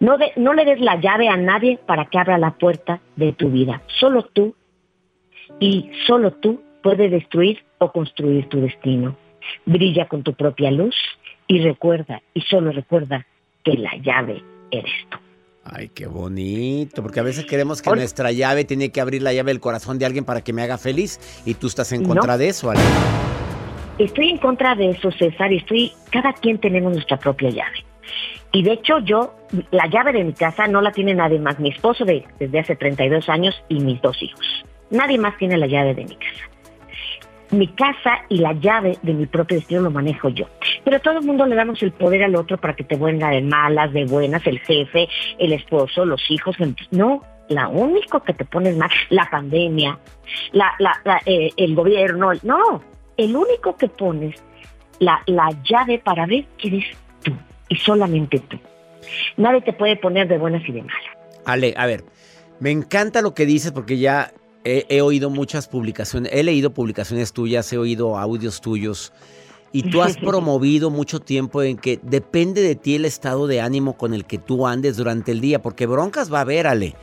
No, 0.00 0.16
no 0.36 0.54
le 0.54 0.64
des 0.64 0.80
la 0.80 0.96
llave 0.96 1.28
a 1.28 1.36
nadie 1.36 1.78
para 1.86 2.06
que 2.06 2.18
abra 2.18 2.38
la 2.38 2.52
puerta 2.52 3.00
de 3.16 3.32
tu 3.32 3.50
vida. 3.50 3.82
Solo 3.98 4.22
tú 4.22 4.54
y 5.60 5.90
solo 6.06 6.32
tú 6.32 6.62
puedes 6.82 7.10
destruir 7.10 7.64
o 7.78 7.92
construir 7.92 8.48
tu 8.48 8.60
destino. 8.60 9.16
Brilla 9.64 10.06
con 10.06 10.22
tu 10.22 10.34
propia 10.34 10.70
luz 10.70 10.96
Y 11.46 11.60
recuerda, 11.60 12.22
y 12.34 12.40
solo 12.40 12.72
recuerda, 12.72 13.24
que 13.62 13.74
la 13.74 13.94
llave 13.96 14.42
eres 14.70 14.92
tú. 15.08 15.18
Ay, 15.68 15.88
qué 15.88 16.06
bonito, 16.06 17.02
porque 17.02 17.18
a 17.20 17.22
veces 17.22 17.44
queremos 17.44 17.82
que 17.82 17.90
nuestra 17.90 18.30
llave 18.30 18.64
tiene 18.64 18.90
que 18.90 19.00
abrir 19.00 19.22
la 19.22 19.32
llave 19.32 19.50
del 19.50 19.60
corazón 19.60 19.98
de 19.98 20.06
alguien 20.06 20.24
para 20.24 20.42
que 20.42 20.52
me 20.52 20.62
haga 20.62 20.78
feliz 20.78 21.18
y 21.44 21.54
tú 21.54 21.66
estás 21.66 21.90
en 21.92 22.04
contra 22.04 22.38
de 22.38 22.48
eso, 22.48 22.70
Ale. 22.70 22.80
Estoy 23.98 24.30
en 24.30 24.38
contra 24.38 24.74
de 24.74 24.90
eso, 24.90 25.10
César, 25.10 25.52
y 25.52 25.56
estoy, 25.56 25.92
cada 26.10 26.32
quien 26.34 26.58
tenemos 26.58 26.92
nuestra 26.92 27.18
propia 27.18 27.50
llave. 27.50 27.84
Y 28.52 28.62
de 28.62 28.72
hecho 28.72 29.00
yo, 29.00 29.34
la 29.70 29.86
llave 29.88 30.12
de 30.12 30.24
mi 30.24 30.32
casa 30.34 30.68
no 30.68 30.80
la 30.80 30.92
tiene 30.92 31.14
nadie 31.14 31.40
más, 31.40 31.58
mi 31.58 31.70
esposo 31.70 32.04
de, 32.04 32.24
desde 32.38 32.60
hace 32.60 32.76
32 32.76 33.28
años 33.28 33.54
y 33.68 33.80
mis 33.80 34.00
dos 34.02 34.22
hijos. 34.22 34.64
Nadie 34.90 35.18
más 35.18 35.36
tiene 35.36 35.56
la 35.56 35.66
llave 35.66 35.94
de 35.94 36.04
mi 36.04 36.14
casa. 36.14 36.55
Mi 37.56 37.68
casa 37.68 38.18
y 38.28 38.38
la 38.38 38.52
llave 38.52 38.98
de 39.02 39.14
mi 39.14 39.24
propio 39.26 39.56
destino 39.56 39.80
lo 39.80 39.90
manejo 39.90 40.28
yo. 40.28 40.46
Pero 40.84 41.00
todo 41.00 41.18
el 41.18 41.24
mundo 41.24 41.46
le 41.46 41.56
damos 41.56 41.82
el 41.82 41.90
poder 41.92 42.22
al 42.24 42.36
otro 42.36 42.58
para 42.58 42.76
que 42.76 42.84
te 42.84 42.96
venga 42.96 43.30
de 43.30 43.40
malas, 43.40 43.92
de 43.92 44.04
buenas, 44.04 44.46
el 44.46 44.58
jefe, 44.60 45.08
el 45.38 45.52
esposo, 45.52 46.04
los 46.04 46.22
hijos. 46.30 46.56
No, 46.90 47.22
la 47.48 47.68
único 47.68 48.22
que 48.22 48.34
te 48.34 48.44
pones 48.44 48.76
mal, 48.76 48.90
la 49.08 49.28
pandemia, 49.30 49.98
la, 50.52 50.76
eh, 51.24 51.50
el 51.56 51.74
gobierno, 51.74 52.32
no, 52.42 52.82
el 53.16 53.34
único 53.34 53.76
que 53.76 53.88
pones 53.88 54.36
la, 54.98 55.22
la 55.26 55.48
llave 55.64 55.98
para 55.98 56.26
ver 56.26 56.44
quién 56.58 56.74
eres 56.74 56.96
tú 57.22 57.32
y 57.68 57.76
solamente 57.76 58.38
tú. 58.40 58.58
Nadie 59.36 59.62
te 59.62 59.72
puede 59.72 59.96
poner 59.96 60.28
de 60.28 60.36
buenas 60.38 60.62
y 60.68 60.72
de 60.72 60.82
malas. 60.82 61.16
Ale, 61.46 61.74
a 61.76 61.86
ver, 61.86 62.04
me 62.60 62.70
encanta 62.70 63.22
lo 63.22 63.34
que 63.34 63.46
dices 63.46 63.72
porque 63.72 63.98
ya 63.98 64.32
he, 64.66 65.00
oído 65.00 65.30
muchas 65.30 65.68
publicaciones, 65.68 66.32
he 66.34 66.42
leído 66.42 66.70
publicaciones 66.74 67.32
tuyas, 67.32 67.72
he 67.72 67.78
oído 67.78 68.18
audios 68.18 68.60
tuyos. 68.60 69.12
Y 69.72 69.90
tú 69.90 70.02
has 70.02 70.16
promovido 70.16 70.90
mucho 70.90 71.20
tiempo 71.20 71.62
en 71.62 71.76
que 71.76 72.00
depende 72.02 72.62
de 72.62 72.74
ti 72.74 72.96
el 72.96 73.04
estado 73.04 73.46
de 73.46 73.60
ánimo 73.60 73.96
con 73.96 74.14
el 74.14 74.24
que 74.24 74.38
tú 74.38 74.66
andes 74.66 74.96
durante 74.96 75.32
el 75.32 75.40
día, 75.40 75.62
porque 75.62 75.86
broncas 75.86 76.32
va 76.32 76.38
a 76.38 76.42
haber, 76.42 76.66
Ale. 76.66 76.94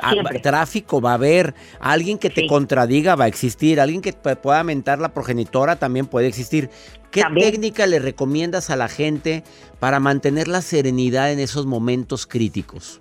Ah, 0.00 0.12
tráfico 0.40 1.00
va 1.00 1.12
a 1.12 1.14
haber, 1.14 1.54
alguien 1.80 2.18
que 2.18 2.30
te 2.30 2.46
contradiga 2.46 3.16
va 3.16 3.24
a 3.24 3.28
existir, 3.28 3.80
alguien 3.80 4.00
que 4.00 4.12
pueda 4.12 4.62
mentar 4.62 5.00
la 5.00 5.12
progenitora 5.12 5.76
también 5.76 6.06
puede 6.06 6.28
existir. 6.28 6.70
¿Qué 7.10 7.24
técnica 7.34 7.86
le 7.86 7.98
recomiendas 7.98 8.70
a 8.70 8.76
la 8.76 8.88
gente 8.88 9.42
para 9.80 9.98
mantener 9.98 10.46
la 10.46 10.62
serenidad 10.62 11.32
en 11.32 11.40
esos 11.40 11.66
momentos 11.66 12.26
críticos? 12.26 13.00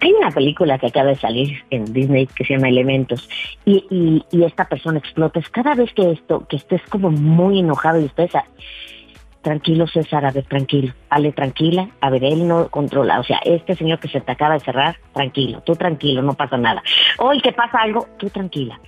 Hay 0.00 0.12
una 0.12 0.30
película 0.30 0.78
que 0.78 0.86
acaba 0.86 1.08
de 1.08 1.16
salir 1.16 1.64
en 1.70 1.84
Disney 1.92 2.26
que 2.26 2.44
se 2.44 2.54
llama 2.54 2.68
Elementos 2.68 3.28
y, 3.64 4.24
esta 4.32 4.66
persona 4.66 4.98
explota. 4.98 5.40
Es 5.40 5.48
cada 5.50 5.74
vez 5.74 5.92
que 5.92 6.12
esto, 6.12 6.46
que 6.48 6.56
estés 6.56 6.82
como 6.88 7.10
muy 7.10 7.60
enojado 7.60 8.00
y 8.00 8.04
estés 8.04 8.30
tranquilo 9.46 9.86
César, 9.86 10.24
a 10.24 10.32
ver, 10.32 10.44
tranquilo, 10.44 10.92
Ale, 11.08 11.30
tranquila, 11.30 11.88
a 12.00 12.10
ver, 12.10 12.24
él 12.24 12.48
no 12.48 12.68
controla, 12.68 13.20
o 13.20 13.22
sea, 13.22 13.38
este 13.44 13.76
señor 13.76 14.00
que 14.00 14.08
se 14.08 14.20
te 14.20 14.32
acaba 14.32 14.54
de 14.54 14.60
cerrar, 14.60 14.96
tranquilo, 15.12 15.60
tú 15.60 15.76
tranquilo, 15.76 16.20
no 16.20 16.34
pasa 16.34 16.56
nada. 16.56 16.82
Hoy 17.18 17.40
que 17.40 17.52
pasa 17.52 17.78
algo, 17.78 18.08
tú 18.18 18.28
tranquila. 18.28 18.80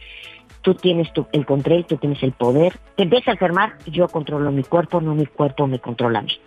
Tú 0.63 0.75
tienes 0.75 1.13
tu, 1.13 1.29
el 1.31 1.47
control, 1.47 1.87
tú 1.87 1.97
tienes 1.97 2.21
el 2.25 2.33
poder. 2.33 2.73
Te 2.97 3.05
empieza 3.05 3.31
a 3.31 3.35
enfermar, 3.35 3.75
yo 3.87 4.09
controlo 4.09 4.51
mi 4.51 4.65
cuerpo, 4.65 5.01
no 5.01 5.15
mi 5.15 5.27
cuerpo 5.27 5.69
me 5.69 5.79
controla 5.79 6.19
a 6.19 6.23
mí. 6.23 6.41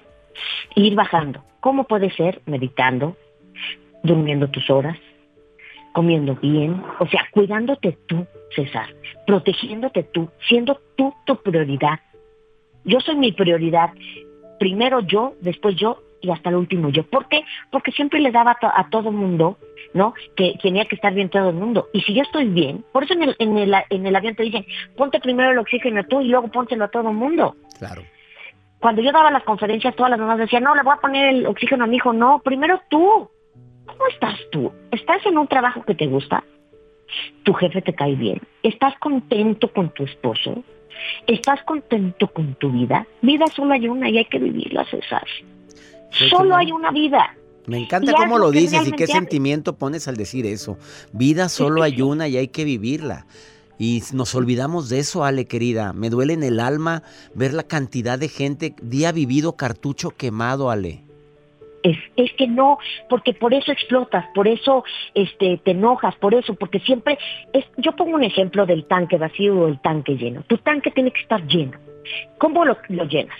Ir 0.76 0.94
bajando. 0.96 1.44
¿Cómo 1.62 1.86
puede 1.86 2.12
ser? 2.12 2.42
Meditando, 2.46 3.16
durmiendo 4.04 4.50
tus 4.50 4.70
horas, 4.70 4.98
comiendo 5.94 6.36
bien, 6.36 6.82
o 7.00 7.08
sea, 7.08 7.28
cuidándote 7.32 7.98
tú, 8.08 8.26
César, 8.56 8.94
protegiéndote 9.28 10.04
tú, 10.04 10.30
siendo 10.48 10.80
tú 10.96 11.14
tu 11.26 11.36
prioridad. 11.38 12.00
Yo 12.84 13.00
soy 13.00 13.16
mi 13.16 13.32
prioridad. 13.32 13.92
Primero 14.60 15.02
yo, 15.02 15.36
después 15.42 15.76
yo 15.76 16.02
y 16.22 16.30
hasta 16.30 16.50
el 16.50 16.56
último 16.56 16.90
yo. 16.90 17.04
¿Por 17.04 17.28
qué? 17.28 17.44
Porque 17.72 17.92
siempre 17.92 18.20
le 18.20 18.32
daba 18.32 18.58
a, 18.62 18.90
todo 18.90 19.10
el 19.10 19.16
mundo, 19.16 19.58
¿no? 19.94 20.14
Que 20.36 20.54
tenía 20.62 20.86
que 20.86 20.96
estar 20.96 21.14
bien 21.14 21.30
todo 21.30 21.50
el 21.50 21.56
mundo. 21.56 21.88
Y 21.94 22.02
si 22.02 22.14
yo 22.14 22.22
estoy 22.22 22.46
bien, 22.46 22.86
por 22.92 23.04
eso 23.04 23.14
en 23.14 23.24
el, 23.24 23.36
en 23.40 23.58
el, 23.58 23.74
en 23.90 24.06
el 24.06 24.16
avión 24.16 24.36
te 24.36 24.44
dicen, 24.44 24.66
ponte 24.96 25.20
primero 25.20 25.52
el 25.52 25.58
oxígeno 25.58 26.04
tú 26.06 26.22
y 26.22 26.28
luego 26.28 26.48
póntelo 26.48 26.86
a 26.86 26.90
todo 26.90 27.10
el 27.10 27.16
mundo. 27.16 27.56
Claro. 27.80 28.04
Cuando 28.80 29.02
yo 29.02 29.12
daba 29.12 29.32
las 29.32 29.44
conferencias, 29.44 29.96
todas 29.96 30.12
las 30.12 30.20
mamás 30.20 30.40
decían, 30.40 30.64
no, 30.64 30.76
le 30.76 30.84
voy 30.84 30.94
a 30.94 31.02
poner 31.02 31.36
el 31.36 31.46
oxígeno 31.46 31.84
a 31.84 31.88
mi 31.88 31.98
hijo. 31.98 32.14
No, 32.14 32.40
primero 32.40 32.82
tú. 32.90 33.30
¿Cómo 33.92 34.08
estás 34.08 34.40
tú? 34.52 34.72
¿Estás 34.92 35.26
en 35.26 35.38
un 35.38 35.48
trabajo 35.48 35.84
que 35.84 35.96
te 35.96 36.08
gusta? 36.08 36.44
¿Tu 37.44 37.54
jefe 37.54 37.82
te 37.82 37.94
cae 37.94 38.16
bien? 38.16 38.42
¿Estás 38.64 38.98
contento 39.00 39.72
con 39.74 39.94
tu 39.94 40.04
esposo? 40.04 40.64
¿Estás 41.28 41.62
contento 41.64 42.28
con 42.28 42.56
tu 42.56 42.72
vida? 42.72 43.06
Vida 43.22 43.48
solo 43.48 43.74
hay 43.74 43.88
una 43.88 44.10
y 44.10 44.18
hay 44.18 44.26
que 44.26 44.40
vivirla, 44.40 44.86
César. 44.86 45.26
solo 46.30 46.56
hay 46.56 46.72
una 46.72 46.92
vida. 46.92 47.36
Me 47.68 47.80
encanta 47.80 48.14
cómo 48.14 48.38
lo 48.38 48.52
dices 48.52 48.88
y 48.88 48.92
qué 48.92 49.08
sentimiento 49.08 49.78
pones 49.78 50.08
al 50.08 50.16
decir 50.16 50.46
eso. 50.46 50.78
Vida 51.12 51.50
solo 51.50 51.84
hay 51.84 52.02
una 52.02 52.28
y 52.28 52.38
hay 52.38 52.48
que 52.48 52.64
vivirla. 52.64 53.26
Y 53.78 54.04
nos 54.14 54.36
olvidamos 54.36 54.90
de 54.90 55.00
eso, 55.00 55.26
Ale, 55.26 55.46
querida. 55.46 55.92
Me 55.94 56.10
duele 56.10 56.34
en 56.34 56.44
el 56.44 56.60
alma 56.60 57.04
ver 57.34 57.54
la 57.54 57.64
cantidad 57.64 58.20
de 58.20 58.30
gente, 58.30 58.76
día 58.82 59.12
vivido 59.12 59.56
cartucho 59.56 60.12
quemado, 60.12 60.70
Ale. 60.70 61.04
Es, 61.84 61.98
es 62.16 62.32
que 62.34 62.48
no, 62.48 62.78
porque 63.10 63.34
por 63.34 63.54
eso 63.54 63.72
explotas, 63.72 64.26
por 64.36 64.48
eso 64.48 64.84
este, 65.14 65.60
te 65.64 65.72
enojas, 65.72 66.16
por 66.16 66.34
eso, 66.34 66.54
porque 66.56 66.80
siempre, 66.80 67.18
es, 67.54 67.66
yo 67.78 67.94
pongo 67.94 68.16
un 68.16 68.24
ejemplo 68.24 68.66
del 68.66 68.86
tanque 68.86 69.18
vacío 69.18 69.62
o 69.62 69.68
el 69.68 69.80
tanque 69.82 70.16
lleno. 70.16 70.44
Tu 70.44 70.58
tanque 70.60 70.92
tiene 70.92 71.12
que 71.12 71.22
estar 71.22 71.46
lleno. 71.48 71.78
¿Cómo 72.38 72.66
lo, 72.66 72.78
llenas? 72.88 73.38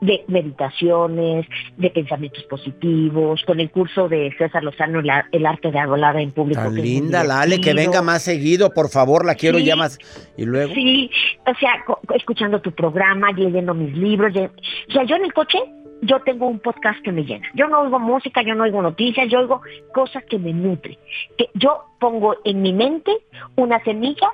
de 0.00 0.22
meditaciones, 0.28 1.46
de 1.78 1.88
pensamientos 1.88 2.42
positivos, 2.44 3.42
con 3.46 3.58
el 3.58 3.70
curso 3.70 4.06
de 4.06 4.34
César 4.36 4.62
Lozano, 4.62 5.00
el 5.00 5.46
arte 5.46 5.70
de 5.70 5.78
hablar 5.78 6.18
en 6.18 6.30
público. 6.30 6.60
Tan 6.60 6.74
linda, 6.74 7.24
la 7.24 7.40
Ale, 7.40 7.58
que 7.58 7.72
venga 7.72 8.02
más 8.02 8.22
seguido, 8.22 8.74
por 8.74 8.90
favor, 8.90 9.24
la 9.24 9.34
quiero 9.34 9.58
ya 9.58 9.76
más. 9.76 9.98
¿Y 10.36 10.44
luego? 10.44 10.74
Sí, 10.74 11.10
o 11.46 11.54
sea, 11.58 11.82
escuchando 12.14 12.60
tu 12.60 12.72
programa, 12.72 13.32
leyendo 13.32 13.72
mis 13.72 13.96
libros. 13.96 14.36
o 14.36 14.92
sea, 14.92 15.04
yo 15.04 15.16
en 15.16 15.24
el 15.24 15.32
coche 15.32 15.58
yo 16.02 16.20
tengo 16.20 16.46
un 16.46 16.60
podcast 16.60 17.00
que 17.02 17.12
me 17.12 17.24
llena. 17.24 17.46
Yo 17.54 17.68
no 17.68 17.80
oigo 17.80 17.98
música, 17.98 18.42
yo 18.42 18.54
no 18.54 18.64
oigo 18.64 18.82
noticias, 18.82 19.28
yo 19.28 19.40
oigo 19.40 19.62
cosas 19.92 20.24
que 20.24 20.38
me 20.38 20.52
nutren. 20.52 20.98
Que 21.38 21.48
yo 21.54 21.84
pongo 21.98 22.36
en 22.44 22.62
mi 22.62 22.72
mente 22.72 23.12
una 23.56 23.82
semilla 23.84 24.30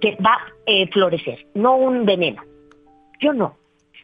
que 0.00 0.16
va 0.24 0.34
a 0.34 0.52
eh, 0.66 0.88
florecer, 0.92 1.46
no 1.54 1.76
un 1.76 2.04
veneno. 2.04 2.42
Yo 3.20 3.32
no. 3.32 3.56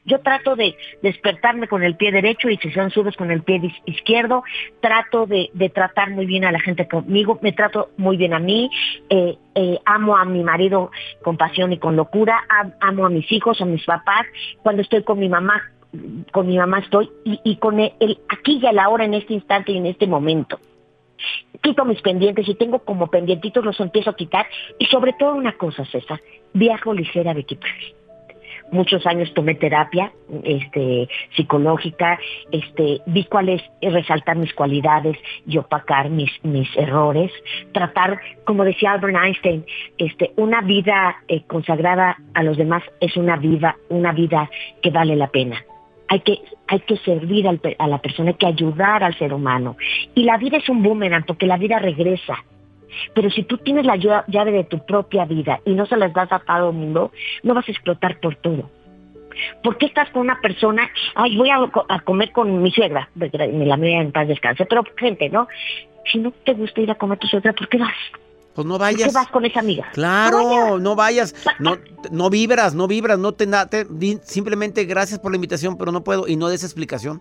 Yo 0.07 0.21
trato 0.21 0.55
de 0.55 0.77
despertarme 1.03 1.67
con 1.67 1.83
el 1.83 1.97
pie 1.97 2.13
derecho 2.13 2.51
y 2.51 2.59
si 2.59 2.71
son 2.73 2.91
subes 2.91 3.17
con 3.17 3.31
el 3.31 3.43
pie 3.43 3.61
izquierdo. 3.87 4.45
Trato 4.81 5.27
de, 5.27 5.51
tratar 5.75 6.11
muy 6.11 6.27
bien 6.27 6.45
a 6.45 6.53
la 6.53 6.61
gente 6.61 6.87
conmigo. 6.87 7.39
Me 7.41 7.53
trato 7.53 7.91
muy 7.97 8.19
bien 8.19 8.35
a 8.35 8.39
mí. 8.39 8.71
Eh, 9.09 9.39
eh, 9.55 9.79
amo 9.87 10.17
a 10.17 10.25
mi 10.27 10.45
marido 10.45 10.91
con 11.23 11.39
pasión 11.39 11.73
y 11.73 11.79
con 11.79 11.97
locura. 11.97 12.45
amo 12.81 13.07
a 13.07 13.11
mis 13.11 13.31
hijos, 13.33 13.63
a 13.63 13.65
mis 13.65 13.85
papás. 13.85 14.27
Cuando 14.63 14.83
estoy 14.83 15.03
con 15.05 15.19
mi 15.19 15.29
mamá, 15.31 15.63
con 16.33 16.47
mi 16.47 16.59
mamá 16.59 16.81
estoy 16.81 17.11
y, 17.25 17.57
con 17.57 17.81
el, 17.81 18.19
aquí 18.29 18.59
y 18.63 18.67
a 18.67 18.73
la 18.73 18.89
hora, 18.89 19.05
en 19.05 19.15
este 19.15 19.35
instante 19.35 19.73
y 19.73 19.79
en 19.79 19.87
este 19.87 20.07
momento. 20.07 20.59
Quito 21.63 21.85
mis 21.85 22.03
pendientes 22.03 22.49
y 22.49 22.55
tengo 22.55 22.81
como 22.81 23.07
pendientitos, 23.07 23.65
los 23.65 23.79
empiezo 23.81 24.11
a 24.11 24.17
quitar. 24.17 24.47
Y 24.79 24.87
sobre 24.87 25.13
todo 25.15 25.35
una 25.35 25.53
cosa, 25.57 25.85
César, 25.87 26.21
viajo 26.53 26.93
ligera 26.93 27.35
de 27.35 27.41
equipaje. 27.41 27.95
Muchos 28.71 29.07
años 29.07 29.33
tomé 29.35 29.55
terapia 29.55 30.11
este, 30.43 31.09
psicológica, 31.37 32.19
este, 32.51 33.01
vi 33.07 33.25
cuál 33.25 33.51
es 33.51 33.63
resaltar 33.81 34.37
mis 34.37 34.53
cualidades 34.55 35.17
y 35.47 35.59
opacar 35.59 36.09
mis, 36.09 36.31
mis 36.43 36.69
errores, 36.77 37.31
tratar, 37.73 38.19
como 38.45 38.65
decía 38.65 38.93
Albert 38.93 39.17
Einstein, 39.23 39.65
este, 39.99 40.33
una 40.37 40.63
vida 40.63 41.17
eh, 41.29 41.45
consagrada 41.47 42.17
a 42.33 42.43
los 42.43 42.57
demás 42.57 42.83
es 43.01 43.17
una 43.17 43.37
vida, 43.37 43.77
una 43.91 44.13
vida 44.13 44.51
que 44.83 44.91
vale 44.91 45.15
la 45.15 45.29
pena 45.29 45.63
hay 46.15 46.21
que, 46.21 46.39
hay 46.69 46.81
que 46.81 46.97
servir 46.99 47.47
a 47.49 47.87
la 47.89 47.99
persona, 47.99 48.31
hay 48.31 48.37
que 48.37 48.47
ayudar 48.47 49.03
al 49.03 49.19
ser 49.19 49.33
humano. 49.33 49.77
Y 50.15 50.23
la 50.23 50.39
vida 50.39 50.59
es 50.59 50.69
un 50.69 50.83
boomerang 50.83 51.25
porque 51.25 51.47
la 51.47 51.57
vida 51.57 51.81
regresa. 51.81 52.45
Pero 53.15 53.31
si 53.31 53.43
tú 53.43 53.59
tienes 53.59 53.85
la 53.85 53.97
llave 53.97 54.53
de 54.53 54.65
tu 54.65 54.85
propia 54.87 55.25
vida 55.25 55.59
y 55.65 55.73
no 55.73 55.87
se 55.87 55.97
las 55.97 56.13
das 56.13 56.31
a 56.31 56.39
todo 56.39 56.71
el 56.71 56.77
mundo, 56.77 57.11
no 57.43 57.55
vas 57.55 57.69
a 57.69 57.73
explotar 57.73 58.21
por 58.21 58.37
todo. 58.37 58.71
¿Por 59.65 59.77
qué 59.77 59.87
estás 59.87 60.09
con 60.11 60.23
una 60.23 60.41
persona? 60.41 60.89
Ay, 61.17 61.37
voy 61.37 61.51
a, 61.51 62.01
comer 62.05 62.31
con 62.31 62.63
mi 62.63 62.71
suegra, 62.71 63.09
me 63.17 63.67
la 63.67 63.77
mía 63.77 64.01
en 64.01 64.13
paz 64.13 64.29
descanse, 64.29 64.65
pero 64.67 64.85
gente, 64.97 65.29
¿no? 65.29 65.49
Si 66.13 66.19
no 66.19 66.31
te 66.45 66.53
gusta 66.53 66.81
ir 66.81 66.93
a 66.93 66.95
comer 66.95 67.19
tu 67.19 67.27
suegra, 67.27 67.53
¿por 67.53 67.69
qué 67.69 67.79
vas? 67.79 67.97
Pues 68.55 68.67
no 68.67 68.79
vayas. 68.79 69.09
¿Qué 69.09 69.15
vas 69.15 69.29
con 69.29 69.45
esa 69.45 69.61
amiga? 69.61 69.89
Claro, 69.93 70.79
no 70.79 70.95
vayas. 70.95 71.35
No, 71.59 71.77
no 72.11 72.31
vibras, 72.31 72.75
no 72.75 72.87
vibras, 72.87 73.19
no 73.19 73.33
te, 73.33 73.47
te 73.47 73.87
simplemente 74.23 74.85
gracias 74.85 75.19
por 75.19 75.33
la 75.33 75.37
invitación, 75.37 75.77
pero 75.77 75.91
no 75.91 76.05
puedo 76.05 76.29
y 76.29 76.37
no 76.37 76.49
des 76.49 76.63
explicación. 76.63 77.21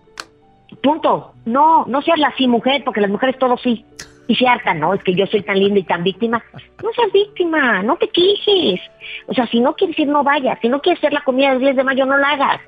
Punto. 0.82 1.32
No, 1.44 1.84
no 1.86 2.02
seas 2.02 2.18
la 2.18 2.34
sí 2.36 2.46
mujer, 2.46 2.82
porque 2.84 3.00
las 3.00 3.10
mujeres 3.10 3.38
todo 3.38 3.56
sí. 3.58 3.84
Y 4.26 4.36
se 4.36 4.46
hartan, 4.46 4.80
no, 4.80 4.94
es 4.94 5.02
que 5.02 5.14
yo 5.14 5.26
soy 5.26 5.42
tan 5.42 5.58
linda 5.58 5.80
y 5.80 5.84
tan 5.84 6.02
víctima. 6.02 6.42
No 6.82 6.90
seas 6.94 7.12
víctima, 7.12 7.82
no 7.82 7.96
te 7.96 8.08
quejes. 8.08 8.80
O 9.26 9.34
sea, 9.34 9.46
si 9.48 9.60
no 9.60 9.74
quieres 9.74 9.98
ir, 9.98 10.08
no 10.08 10.22
vayas. 10.22 10.58
Si 10.62 10.68
no 10.68 10.80
quieres 10.80 11.00
hacer 11.00 11.12
la 11.12 11.24
comida 11.24 11.50
del 11.50 11.58
10 11.58 11.76
de 11.76 11.84
mayo, 11.84 12.06
no 12.06 12.16
la 12.16 12.30
hagas. 12.30 12.60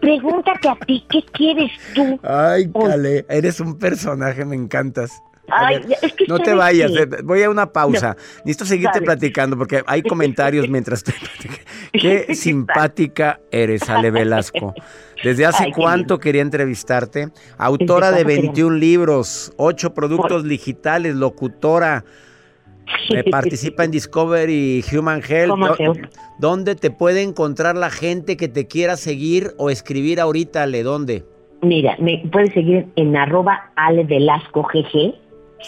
Pregúntate 0.00 0.68
a 0.68 0.74
ti, 0.86 1.04
¿qué 1.10 1.22
quieres 1.32 1.70
tú? 1.94 2.18
Ay? 2.22 2.70
Cale, 2.72 3.26
eres 3.28 3.60
un 3.60 3.78
personaje, 3.78 4.44
me 4.44 4.56
encantas. 4.56 5.22
A 5.48 5.66
Ay, 5.66 5.78
ver, 5.78 5.98
es 6.02 6.12
que 6.14 6.24
no 6.26 6.38
te 6.38 6.46
¿sabes 6.46 6.58
vayas, 6.58 6.90
eh, 6.96 7.08
voy 7.22 7.42
a 7.42 7.50
una 7.50 7.72
pausa. 7.72 8.16
Necesito 8.44 8.64
seguirte 8.64 8.94
Dale. 8.98 9.06
platicando 9.06 9.56
porque 9.56 9.82
hay 9.86 10.02
comentarios 10.02 10.68
mientras 10.70 11.04
te. 11.04 11.12
Qué 11.92 12.34
simpática 12.34 13.40
eres, 13.50 13.88
Ale 13.88 14.10
Velasco. 14.10 14.74
¿Desde 15.22 15.46
hace 15.46 15.64
Ay, 15.64 15.72
cuánto 15.72 16.18
quería 16.18 16.42
entrevistarte? 16.42 17.28
Autora 17.58 18.08
de 18.10 18.22
cuándo 18.24 18.28
quería? 18.28 18.42
21 18.42 18.76
libros, 18.76 19.52
8 19.56 19.94
productos 19.94 20.44
digitales, 20.44 21.14
locutora. 21.14 22.04
eh, 23.10 23.24
participa 23.30 23.84
en 23.84 23.90
Discovery 23.92 24.84
Human 24.92 25.22
Health. 25.26 25.50
¿Cómo 25.50 25.68
¿Dó- 25.68 25.76
se- 25.76 26.02
¿Dónde 26.38 26.74
te 26.74 26.90
puede 26.90 27.22
encontrar 27.22 27.76
la 27.76 27.90
gente 27.90 28.36
que 28.36 28.48
te 28.48 28.66
quiera 28.66 28.96
seguir 28.96 29.52
o 29.58 29.70
escribir 29.70 30.20
ahorita, 30.20 30.64
Ale? 30.64 30.82
¿Dónde? 30.82 31.24
Mira, 31.62 31.96
me 31.98 32.22
puedes 32.30 32.52
seguir 32.52 32.86
en 32.96 33.16
arroba 33.16 33.70
Ale 33.76 34.04
Velasco 34.04 34.62
GG, 34.62 35.14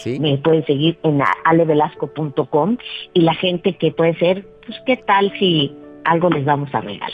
¿Sí? 0.03 0.19
me 0.19 0.37
pueden 0.37 0.65
seguir 0.65 0.97
en 1.03 1.19
alevelasco.com 1.45 2.77
y 3.13 3.21
la 3.21 3.33
gente 3.35 3.75
que 3.77 3.91
puede 3.91 4.17
ser, 4.17 4.45
pues 4.65 4.77
qué 4.85 4.97
tal 4.97 5.31
si 5.39 5.73
algo 6.05 6.29
les 6.29 6.45
vamos 6.45 6.73
a 6.73 6.81
regalar. 6.81 7.11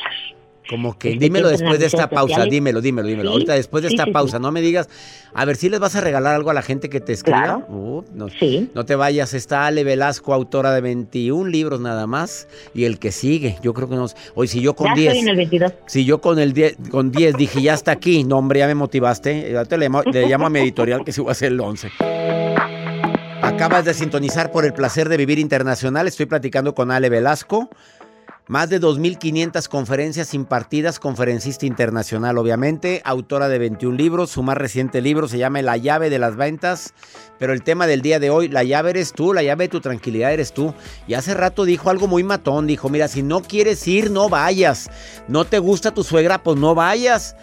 Como 0.67 0.97
que 0.97 1.09
Este, 1.11 1.25
dímelo 1.25 1.49
después 1.49 1.77
de 1.77 1.85
esta 1.85 2.09
pausa, 2.09 2.33
sociales. 2.37 2.51
dímelo, 2.51 2.81
dímelo, 2.81 3.07
dímelo. 3.07 3.29
Sí, 3.29 3.33
Ahorita 3.33 3.53
después 3.53 3.83
de 3.83 3.89
sí, 3.89 3.95
esta 3.95 4.05
sí, 4.05 4.11
pausa, 4.11 4.39
no 4.39 4.51
me 4.51 4.61
digas, 4.61 4.89
a 5.35 5.45
ver 5.45 5.57
si 5.57 5.69
les 5.69 5.79
vas 5.79 5.95
a 5.95 6.01
regalar 6.01 6.33
algo 6.33 6.49
a 6.49 6.55
la 6.55 6.63
gente 6.63 6.89
que 6.89 6.99
te 6.99 7.13
escriba. 7.13 7.43
Claro. 7.43 7.65
Uh, 7.69 8.03
no, 8.15 8.25
no 8.73 8.83
te 8.85 8.95
vayas, 8.95 9.35
está 9.35 9.67
Ale 9.67 9.83
Velasco, 9.83 10.33
autora 10.33 10.71
de 10.73 10.81
21 10.81 11.47
libros 11.51 11.81
nada 11.81 12.07
más, 12.07 12.47
y 12.73 12.85
el 12.85 12.97
que 12.97 13.11
sigue, 13.11 13.57
yo 13.61 13.75
creo 13.75 13.87
que 13.87 13.95
nos... 13.95 14.15
Hoy 14.33 14.47
si 14.47 14.59
yo 14.59 14.75
con 14.75 14.87
ya 14.87 14.93
10, 14.95 15.07
estoy 15.13 15.21
en 15.21 15.29
el 15.29 15.35
22. 15.37 15.73
si 15.85 16.03
yo 16.03 16.19
con 16.19 16.39
el 16.39 16.53
10, 16.53 16.77
con 16.89 17.11
10 17.11 17.37
dije, 17.37 17.61
ya 17.61 17.75
está 17.75 17.91
aquí, 17.91 18.23
no 18.23 18.39
hombre, 18.39 18.57
ya 18.61 18.65
me 18.67 18.73
motivaste, 18.73 19.51
ya 19.53 19.65
te 19.65 19.77
le, 19.77 19.85
llamo- 19.87 20.03
le 20.11 20.25
llamo 20.27 20.47
a 20.47 20.49
mi 20.49 20.61
editorial 20.61 21.03
que 21.05 21.11
sí 21.11 21.21
voy 21.21 21.29
a 21.29 21.33
hacer 21.33 21.51
el 21.51 21.59
11. 21.61 21.89
Acabas 23.45 23.85
de 23.85 23.93
sintonizar 23.93 24.51
por 24.51 24.65
el 24.65 24.73
placer 24.73 25.07
de 25.07 25.17
vivir 25.17 25.37
internacional. 25.37 26.07
Estoy 26.07 26.25
platicando 26.25 26.73
con 26.73 26.89
Ale 26.89 27.09
Velasco. 27.09 27.69
Más 28.47 28.71
de 28.71 28.81
2.500 28.81 29.67
conferencias 29.67 30.33
impartidas, 30.33 30.99
conferencista 30.99 31.67
internacional 31.67 32.39
obviamente, 32.39 33.03
autora 33.05 33.47
de 33.47 33.59
21 33.59 33.95
libros, 33.95 34.31
su 34.31 34.41
más 34.41 34.57
reciente 34.57 34.99
libro 34.99 35.27
se 35.27 35.37
llama 35.37 35.61
La 35.61 35.77
llave 35.77 36.09
de 36.09 36.17
las 36.17 36.35
ventas, 36.35 36.95
pero 37.37 37.53
el 37.53 37.61
tema 37.61 37.85
del 37.85 38.01
día 38.01 38.19
de 38.19 38.31
hoy, 38.31 38.47
la 38.47 38.63
llave 38.63 38.89
eres 38.89 39.13
tú, 39.13 39.31
la 39.31 39.43
llave 39.43 39.65
de 39.65 39.69
tu 39.69 39.79
tranquilidad 39.79 40.33
eres 40.33 40.51
tú. 40.51 40.73
Y 41.07 41.13
hace 41.13 41.35
rato 41.35 41.65
dijo 41.65 41.91
algo 41.91 42.07
muy 42.07 42.23
matón, 42.23 42.65
dijo, 42.65 42.89
mira, 42.89 43.07
si 43.07 43.21
no 43.21 43.43
quieres 43.43 43.87
ir, 43.87 44.09
no 44.09 44.27
vayas, 44.27 44.89
no 45.27 45.45
te 45.45 45.59
gusta 45.59 45.93
tu 45.93 46.03
suegra, 46.03 46.41
pues 46.41 46.57
no 46.57 46.73
vayas. 46.73 47.35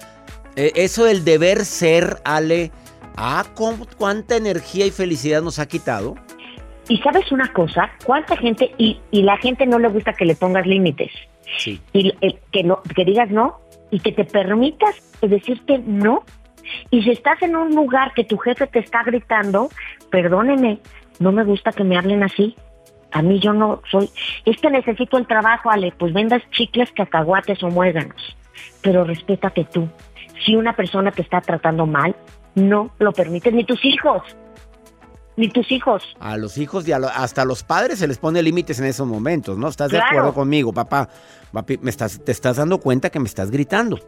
Eh, 0.57 0.73
eso 0.75 1.05
del 1.05 1.25
deber 1.25 1.65
ser, 1.65 2.21
Ale, 2.25 2.73
ah, 3.16 3.44
¿cómo- 3.55 3.87
cuánta 3.98 4.37
energía 4.37 4.87
y 4.87 4.90
felicidad 4.90 5.42
nos 5.42 5.59
ha 5.59 5.66
quitado. 5.66 6.14
Y 6.88 6.98
sabes 6.98 7.31
una 7.31 7.53
cosa, 7.53 7.90
cuánta 8.05 8.37
gente, 8.37 8.72
y, 8.79 9.01
y 9.11 9.22
la 9.22 9.37
gente 9.38 9.66
no 9.66 9.79
le 9.79 9.88
gusta 9.88 10.12
que 10.12 10.25
le 10.25 10.35
pongas 10.35 10.66
límites, 10.66 11.11
Sí. 11.59 11.81
y 11.92 12.12
que, 12.51 12.64
no, 12.64 12.81
que 12.94 13.05
digas 13.05 13.31
no, 13.31 13.61
y 13.90 14.01
que 14.01 14.12
te 14.12 14.25
permitas 14.25 14.96
decirte 15.20 15.79
no. 15.79 16.25
Y 16.90 17.03
si 17.03 17.11
estás 17.11 17.40
en 17.42 17.55
un 17.57 17.75
lugar 17.75 18.12
que 18.14 18.25
tu 18.25 18.37
jefe 18.38 18.66
te 18.66 18.81
está 18.81 19.03
gritando, 19.05 19.68
perdóneme, 20.11 20.79
no 21.20 21.31
me 21.33 21.44
gusta 21.44 21.72
que 21.72 21.85
me 21.85 21.96
hablen 21.96 22.22
así. 22.22 22.57
A 23.12 23.20
mí 23.22 23.38
yo 23.40 23.53
no 23.53 23.83
soy, 23.90 24.09
es 24.46 24.57
que 24.61 24.70
necesito 24.70 25.18
el 25.18 25.27
trabajo, 25.27 25.70
Ale, 25.70 25.92
pues 25.98 26.12
vendas 26.12 26.42
chicles, 26.51 26.90
cacahuates 26.92 27.62
o 27.62 27.68
muéganos, 27.68 28.37
pero 28.81 29.05
respétate 29.05 29.64
tú. 29.72 29.88
Si 30.44 30.57
una 30.57 30.75
persona 30.75 31.11
te 31.12 31.22
está 31.22 31.40
tratando 31.40 31.87
mal, 31.87 32.16
no 32.55 32.91
lo 32.99 33.12
permites, 33.12 33.53
ni 33.53 33.65
tus 33.65 33.85
hijos, 33.85 34.23
ni 35.37 35.49
tus 35.49 35.71
hijos. 35.73 36.17
A 36.21 36.37
los 36.37 36.59
hijos 36.59 36.87
y 36.87 36.93
a 36.93 36.99
lo- 36.99 37.09
hasta 37.09 37.43
a 37.43 37.45
los 37.45 37.62
padres 37.62 37.99
se 37.99 38.07
les 38.07 38.19
pone 38.19 38.43
límites 38.43 38.79
en 38.79 38.87
esos 38.87 39.07
momentos, 39.07 39.57
¿no? 39.59 39.69
¿Estás 39.69 39.91
de 39.91 39.99
acuerdo 39.99 40.35
conmigo, 40.35 40.73
papá? 40.73 41.09
Papi, 41.53 41.79
me 41.83 41.91
estás, 41.91 42.23
te 42.25 42.33
estás 42.33 42.57
dando 42.57 42.79
cuenta 42.79 43.11
que 43.11 43.19
me 43.21 43.27
estás 43.27 43.51
gritando. 43.51 43.99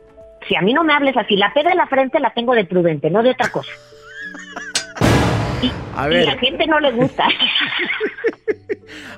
Si 0.49 0.55
a 0.57 0.61
mí 0.63 0.75
no 0.75 0.85
me 0.85 0.93
hables 0.93 1.17
así, 1.17 1.37
la 1.37 1.53
pega 1.55 1.71
en 1.71 1.79
la 1.79 1.87
frente 1.87 2.21
la 2.21 2.33
tengo 2.35 2.55
de 2.55 2.65
prudente, 2.67 3.09
no 3.11 3.23
de 3.23 3.31
otra 3.31 3.51
cosa. 3.51 3.71
Y, 5.63 5.71
A 5.97 6.07
y 6.07 6.11
ver. 6.11 6.27
la 6.27 6.39
gente 6.39 6.67
no 6.67 6.81
le 6.81 6.93
gusta. 6.93 7.25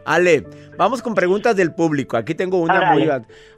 Ale, 0.04 0.46
vamos 0.78 1.02
con 1.02 1.14
preguntas 1.14 1.56
del 1.56 1.74
público. 1.74 2.16
Aquí 2.16 2.34
tengo 2.34 2.58
una 2.58 2.92
muy... 2.92 3.08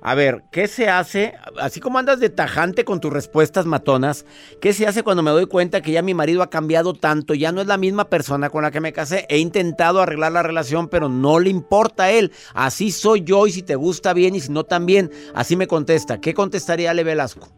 A 0.01 0.15
ver, 0.15 0.45
¿qué 0.51 0.67
se 0.67 0.89
hace? 0.89 1.35
Así 1.61 1.79
como 1.81 1.99
andas 1.99 2.21
de 2.21 2.31
tajante 2.31 2.85
con 2.85 3.01
tus 3.01 3.13
respuestas 3.13 3.67
matonas, 3.67 4.25
¿qué 4.61 4.73
se 4.73 4.87
hace 4.87 5.03
cuando 5.03 5.23
me 5.23 5.31
doy 5.31 5.47
cuenta 5.47 5.83
que 5.83 5.93
ya 5.93 6.01
mi 6.03 6.15
marido 6.15 6.43
ha 6.43 6.49
cambiado 6.51 6.95
tanto? 6.95 7.35
Ya 7.35 7.53
no 7.53 7.61
es 7.61 7.67
la 7.67 7.77
misma 7.77 8.09
persona 8.09 8.49
con 8.49 8.63
la 8.63 8.71
que 8.71 8.81
me 8.81 8.95
casé. 8.95 9.27
He 9.29 9.39
intentado 9.39 10.01
arreglar 10.01 10.33
la 10.33 10.43
relación, 10.43 10.89
pero 10.89 11.09
no 11.11 11.39
le 11.39 11.51
importa 11.51 12.05
a 12.05 12.11
él. 12.11 12.33
Así 12.55 12.91
soy 12.91 13.23
yo 13.25 13.47
y 13.47 13.53
si 13.53 13.63
te 13.63 13.77
gusta 13.77 14.15
bien 14.15 14.35
y 14.35 14.41
si 14.41 14.51
no 14.51 14.65
también. 14.65 15.11
Así 15.35 15.55
me 15.57 15.67
contesta. 15.67 16.21
¿Qué 16.21 16.33
contestaría 16.33 16.91
Ale 16.91 17.05
Velasco? 17.05 17.49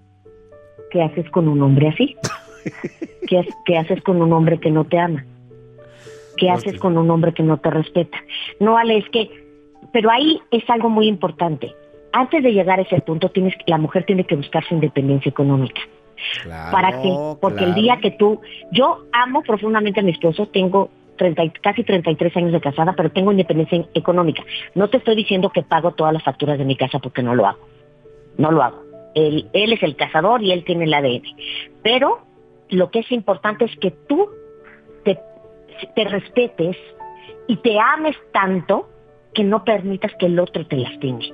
¿Qué 0.91 1.01
haces 1.01 1.31
con 1.31 1.47
un 1.47 1.63
hombre 1.63 1.89
así? 1.89 2.17
¿Qué, 3.27 3.47
qué 3.65 3.79
haces 3.79 4.03
con 4.03 4.21
un 4.21 4.33
hombre 4.33 4.59
que 4.59 4.71
no 4.71 4.85
te 4.85 4.99
ama? 4.99 5.25
¿Qué 6.37 6.49
haces 6.51 6.79
con 6.79 6.97
un 6.97 7.11
hombre 7.11 7.35
que 7.35 7.43
no 7.43 7.59
te 7.59 7.71
respeta? 7.71 8.19
No, 8.61 8.79
Ale, 8.79 8.99
es 8.99 9.09
que... 9.11 9.31
Pero 9.93 10.11
ahí 10.11 10.41
es 10.51 10.69
algo 10.71 10.89
muy 10.89 11.07
importante. 11.09 11.73
Antes 12.13 12.43
de 12.43 12.53
llegar 12.53 12.79
a 12.79 12.83
ese 12.83 13.01
punto, 13.01 13.29
tienes, 13.31 13.55
la 13.67 13.79
mujer 13.79 14.05
tiene 14.05 14.25
que 14.25 14.37
buscar 14.37 14.65
su 14.65 14.75
independencia 14.75 15.29
económica. 15.29 15.81
Claro, 16.43 16.73
¿Para 16.73 17.03
qué? 17.03 17.15
Porque 17.41 17.65
el 17.65 17.75
día 17.75 17.99
que 18.01 18.11
tú... 18.13 18.41
Yo 18.73 19.05
amo 19.13 19.43
profundamente 19.43 20.01
a 20.01 20.03
mi 20.03 20.13
esposo, 20.13 20.47
tengo 20.47 20.91
30, 21.17 21.45
y- 21.45 21.51
casi 21.51 21.85
33 21.85 22.37
años 22.37 22.53
de 22.53 22.61
casada, 22.61 22.95
pero 22.97 23.11
tengo 23.11 23.33
independencia 23.33 23.85
económica. 23.95 24.43
No 24.75 24.89
te 24.89 24.97
estoy 24.99 25.17
diciendo 25.17 25.51
que 25.51 25.63
pago 25.63 25.93
todas 25.93 26.13
las 26.15 26.23
facturas 26.23 26.59
de 26.59 26.65
mi 26.65 26.77
casa 26.77 26.99
porque 26.99 27.23
no 27.23 27.35
lo 27.35 27.47
hago. 27.47 27.67
No 28.39 28.51
lo 28.51 28.63
hago. 28.63 28.83
Él, 29.15 29.49
él 29.53 29.73
es 29.73 29.83
el 29.83 29.97
cazador 29.97 30.43
y 30.43 30.53
él 30.53 30.65
tiene 30.65 30.85
el 30.85 30.95
ADN. 30.95 31.23
Pero 31.83 32.21
lo 32.71 32.91
que 32.91 33.01
es 33.01 33.11
importante 33.13 33.65
es 33.65 33.77
que 33.79 33.91
tú 33.91 34.29
te, 35.05 35.19
te 35.95 36.05
respetes 36.05 36.77
y 37.47 37.57
te 37.57 37.79
ames 37.79 38.17
tanto 38.33 38.89
que 39.35 39.45
no 39.45 39.65
permitas 39.65 40.13
que 40.19 40.27
el 40.27 40.39
otro 40.39 40.67
te 40.67 40.77
lastime. 40.77 41.33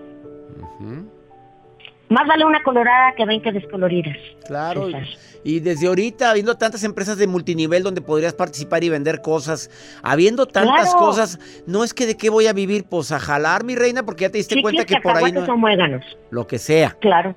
Más 2.08 2.26
vale 2.28 2.44
una 2.44 2.62
colorada 2.62 3.14
que 3.16 3.24
20 3.26 3.50
descoloridas. 3.50 4.16
Claro, 4.46 4.86
César. 4.86 5.02
y 5.42 5.58
desde 5.58 5.88
ahorita, 5.88 6.30
habiendo 6.30 6.54
tantas 6.56 6.84
empresas 6.84 7.18
de 7.18 7.26
multinivel 7.26 7.82
donde 7.82 8.00
podrías 8.00 8.32
participar 8.32 8.84
y 8.84 8.90
vender 8.90 9.22
cosas, 9.22 9.70
habiendo 10.04 10.46
tantas 10.46 10.90
Claro. 10.92 10.98
cosas, 11.06 11.64
no 11.66 11.82
es 11.82 11.94
que 11.94 12.06
de 12.06 12.16
qué 12.16 12.30
voy 12.30 12.46
a 12.46 12.52
vivir, 12.52 12.84
pues 12.88 13.10
a 13.10 13.18
jalar, 13.18 13.64
mi 13.64 13.74
reina, 13.74 14.04
porque 14.04 14.22
ya 14.22 14.30
te 14.30 14.38
diste 14.38 14.62
cuenta 14.62 14.84
que 14.84 15.00
por 15.00 15.16
ahí 15.16 15.32
no. 15.32 15.56
muéganos. 15.56 16.04
Lo 16.30 16.46
que 16.46 16.58
sea. 16.58 16.96
Claro. 17.00 17.34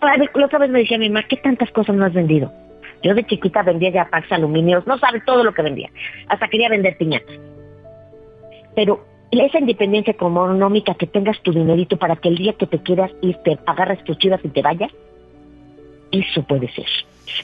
A 0.00 0.16
ver, 0.16 0.30
La 0.34 0.46
otra 0.46 0.60
vez 0.60 0.70
me 0.70 0.80
decía 0.80 0.98
mi 0.98 1.08
mamá, 1.10 1.26
¿qué 1.28 1.36
tantas 1.38 1.70
cosas 1.72 1.96
no 1.96 2.04
has 2.04 2.12
vendido? 2.14 2.52
Yo 3.06 3.14
de 3.14 3.24
chiquita 3.24 3.62
vendía 3.62 3.90
ya 3.90 4.08
packs 4.10 4.32
aluminios, 4.32 4.84
no 4.86 4.98
sabe 4.98 5.20
todo 5.24 5.44
lo 5.44 5.54
que 5.54 5.62
vendía. 5.62 5.90
Hasta 6.28 6.48
quería 6.48 6.68
vender 6.68 6.96
piñatas. 6.96 7.36
Pero 8.74 9.04
esa 9.30 9.58
independencia 9.60 10.10
económica, 10.10 10.94
que 10.94 11.06
tengas 11.06 11.40
tu 11.42 11.52
dinerito 11.52 11.96
para 11.98 12.16
que 12.16 12.28
el 12.28 12.36
día 12.36 12.54
que 12.54 12.66
te 12.66 12.78
quieras 12.82 13.10
ir, 13.22 13.36
te 13.44 13.58
agarres 13.66 14.02
tus 14.04 14.18
chivas 14.18 14.40
y 14.42 14.48
te 14.48 14.60
vayas, 14.62 14.90
eso 16.10 16.42
puede 16.42 16.68
ser. 16.72 16.86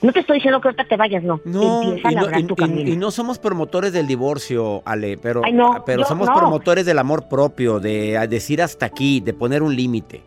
No 0.01 0.13
te 0.13 0.21
estoy 0.21 0.37
diciendo 0.39 0.61
que 0.61 0.69
ahorita 0.69 0.85
te 0.85 0.97
vayas, 0.97 1.23
no. 1.23 1.41
No, 1.45 1.83
Empieza 1.83 2.09
a 2.09 2.13
y 2.13 2.15
no, 2.15 2.23
labrar 2.23 2.41
y- 2.41 2.45
tu 2.45 2.57
camino. 2.57 2.91
y 2.91 2.97
no 2.97 3.11
somos 3.11 3.39
promotores 3.39 3.93
del 3.93 4.07
divorcio, 4.07 4.83
Ale, 4.85 5.17
pero, 5.19 5.43
Ay, 5.45 5.53
no, 5.53 5.83
pero 5.87 6.03
yo 6.03 6.09
somos 6.09 6.29
promotores 6.31 6.87
del 6.87 6.99
amor 6.99 7.29
propio, 7.29 7.79
de 7.81 8.27
decir 8.29 8.63
hasta 8.63 8.87
aquí, 8.87 9.21
de 9.21 9.33
poner 9.35 9.63
un 9.63 9.75
límite, 9.77 10.23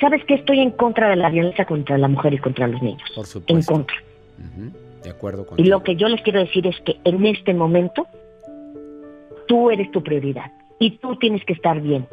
¿Sabes 0.00 0.24
que 0.24 0.34
Estoy 0.34 0.58
en 0.58 0.72
contra 0.72 1.08
de 1.10 1.14
la 1.16 1.30
violencia 1.30 1.64
contra 1.64 1.96
la 1.96 2.08
mujer 2.08 2.34
y 2.34 2.38
contra 2.38 2.66
los 2.66 2.82
niños. 2.82 3.08
por 3.14 3.24
En 3.24 3.62
supuesto. 3.62 3.86
De 5.02 5.10
acuerdo 5.10 5.42
Y 5.42 5.46
contigo. 5.46 5.68
lo 5.68 5.82
que 5.82 5.96
yo 5.96 6.08
les 6.08 6.20
quiero 6.22 6.40
decir 6.40 6.66
es 6.66 6.78
que 6.80 6.98
en 7.04 7.24
este 7.26 7.54
momento 7.54 8.06
tú 9.46 9.70
eres 9.70 9.90
tu 9.90 10.02
prioridad 10.02 10.52
y 10.78 10.98
tú 10.98 11.16
tienes 11.16 11.44
que 11.44 11.52
estar 11.54 11.80
bien. 11.80 12.06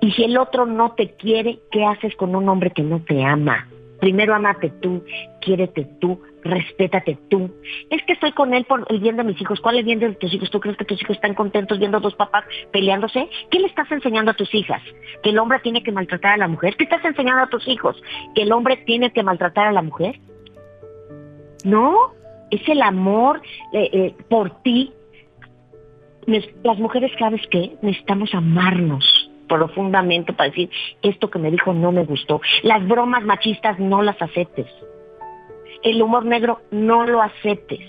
Y 0.00 0.10
si 0.12 0.24
el 0.24 0.36
otro 0.38 0.66
no 0.66 0.92
te 0.92 1.12
quiere, 1.14 1.60
¿qué 1.70 1.84
haces 1.84 2.14
con 2.16 2.34
un 2.34 2.48
hombre 2.48 2.70
que 2.70 2.82
no 2.82 3.00
te 3.00 3.22
ama? 3.24 3.68
Primero 4.00 4.34
amate 4.34 4.70
tú, 4.80 5.04
quiérete 5.40 5.84
tú, 6.00 6.20
respétate 6.44 7.18
tú. 7.28 7.50
Es 7.90 8.02
que 8.04 8.12
estoy 8.12 8.30
con 8.32 8.54
él 8.54 8.64
por 8.64 8.86
el 8.90 9.00
bien 9.00 9.16
de 9.16 9.24
mis 9.24 9.40
hijos. 9.40 9.60
¿Cuál 9.60 9.74
es 9.76 9.80
el 9.80 9.86
bien 9.86 9.98
de 9.98 10.14
tus 10.14 10.32
hijos? 10.32 10.50
¿Tú 10.50 10.60
crees 10.60 10.76
que 10.76 10.84
tus 10.84 11.00
hijos 11.02 11.16
están 11.16 11.34
contentos 11.34 11.78
viendo 11.78 11.96
a 11.98 12.00
dos 12.00 12.14
papás 12.14 12.44
peleándose? 12.72 13.28
¿Qué 13.50 13.58
le 13.58 13.66
estás 13.66 13.90
enseñando 13.90 14.30
a 14.30 14.34
tus 14.34 14.52
hijas? 14.54 14.82
¿Que 15.22 15.30
el 15.30 15.38
hombre 15.38 15.58
tiene 15.60 15.82
que 15.82 15.90
maltratar 15.90 16.34
a 16.34 16.36
la 16.36 16.48
mujer? 16.48 16.76
¿Qué 16.76 16.84
estás 16.84 17.04
enseñando 17.04 17.42
a 17.42 17.48
tus 17.48 17.66
hijos? 17.66 18.00
¿Que 18.34 18.42
el 18.42 18.52
hombre 18.52 18.76
tiene 18.78 19.12
que 19.12 19.22
maltratar 19.24 19.66
a 19.66 19.72
la 19.72 19.82
mujer? 19.82 20.20
No, 21.64 22.12
es 22.50 22.66
el 22.68 22.82
amor 22.82 23.40
eh, 23.72 23.88
eh, 23.92 24.14
por 24.28 24.62
ti. 24.62 24.92
Las 26.62 26.78
mujeres, 26.78 27.10
¿sabes 27.18 27.40
qué? 27.50 27.72
Necesitamos 27.82 28.34
amarnos. 28.34 29.30
profundamente 29.48 30.34
para 30.34 30.50
decir, 30.50 30.68
esto 31.00 31.30
que 31.30 31.38
me 31.38 31.50
dijo 31.50 31.72
no 31.72 31.90
me 31.90 32.04
gustó. 32.04 32.40
Las 32.62 32.86
bromas 32.86 33.24
machistas 33.24 33.78
no 33.78 34.02
las 34.02 34.20
aceptes. 34.20 34.66
El 35.82 36.02
humor 36.02 36.26
negro 36.26 36.60
no 36.70 37.06
lo 37.06 37.22
aceptes. 37.22 37.80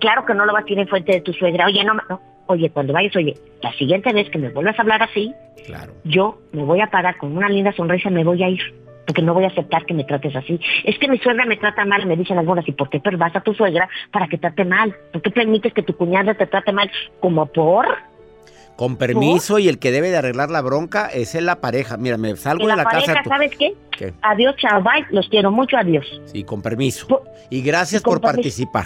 Claro 0.00 0.26
que 0.26 0.34
no 0.34 0.44
lo 0.44 0.52
vas 0.52 0.64
a 0.64 0.66
tirar 0.66 0.82
en 0.82 0.88
fuente 0.88 1.12
de 1.12 1.20
tu 1.22 1.32
suegra. 1.32 1.64
Oye, 1.66 1.82
no, 1.82 1.94
no. 1.94 2.20
Oye, 2.48 2.68
cuando 2.70 2.92
vayas, 2.92 3.16
oye, 3.16 3.34
la 3.62 3.72
siguiente 3.72 4.12
vez 4.12 4.28
que 4.28 4.38
me 4.38 4.50
vuelvas 4.50 4.78
a 4.78 4.82
hablar 4.82 5.02
así, 5.02 5.32
Claro. 5.64 5.94
yo 6.04 6.38
me 6.52 6.62
voy 6.62 6.80
a 6.82 6.88
parar 6.88 7.16
con 7.16 7.34
una 7.36 7.48
linda 7.48 7.72
sonrisa 7.72 8.10
y 8.10 8.12
me 8.12 8.24
voy 8.24 8.42
a 8.42 8.48
ir. 8.50 8.60
Porque 9.06 9.22
no 9.22 9.34
voy 9.34 9.44
a 9.44 9.48
aceptar 9.48 9.86
que 9.86 9.94
me 9.94 10.04
trates 10.04 10.34
así. 10.34 10.58
Es 10.84 10.98
que 10.98 11.08
mi 11.08 11.18
suegra 11.18 11.44
me 11.46 11.56
trata 11.56 11.84
mal, 11.84 12.04
me 12.06 12.16
dicen 12.16 12.38
algunas, 12.38 12.66
¿y 12.68 12.72
por 12.72 12.90
qué 12.90 12.98
pervas 13.00 13.34
a 13.36 13.40
tu 13.40 13.54
suegra 13.54 13.88
para 14.12 14.26
que 14.28 14.36
trate 14.38 14.64
mal? 14.64 14.94
¿Por 15.12 15.22
qué 15.22 15.30
permites 15.30 15.72
que 15.72 15.82
tu 15.82 15.96
cuñada 15.96 16.34
te 16.34 16.46
trate 16.46 16.72
mal? 16.72 16.90
Como 17.20 17.46
por... 17.46 17.86
Con 18.76 18.96
permiso 18.96 19.58
y 19.58 19.68
el 19.70 19.78
que 19.78 19.90
debe 19.90 20.10
de 20.10 20.18
arreglar 20.18 20.50
la 20.50 20.60
bronca 20.60 21.06
es 21.06 21.34
en 21.34 21.46
la 21.46 21.62
pareja. 21.62 21.96
Mira, 21.96 22.18
me 22.18 22.36
salgo 22.36 22.64
En 22.64 22.68
de 22.68 22.76
la, 22.76 22.82
la 22.82 22.90
pareja, 22.90 23.06
casa. 23.14 23.22
tú- 23.22 23.30
¿sabes 23.30 23.56
qué? 23.56 23.74
¿Qué? 23.96 24.12
Adiós, 24.20 24.54
chao, 24.56 24.82
bye. 24.82 25.06
Los 25.12 25.26
quiero 25.30 25.50
mucho, 25.50 25.78
adiós. 25.78 26.04
Sí, 26.26 26.44
con 26.44 26.60
permiso. 26.60 27.22
Y 27.48 27.62
gracias 27.62 28.02
y 28.02 28.04
por 28.04 28.20
permiso. 28.20 28.36
participar. 28.36 28.84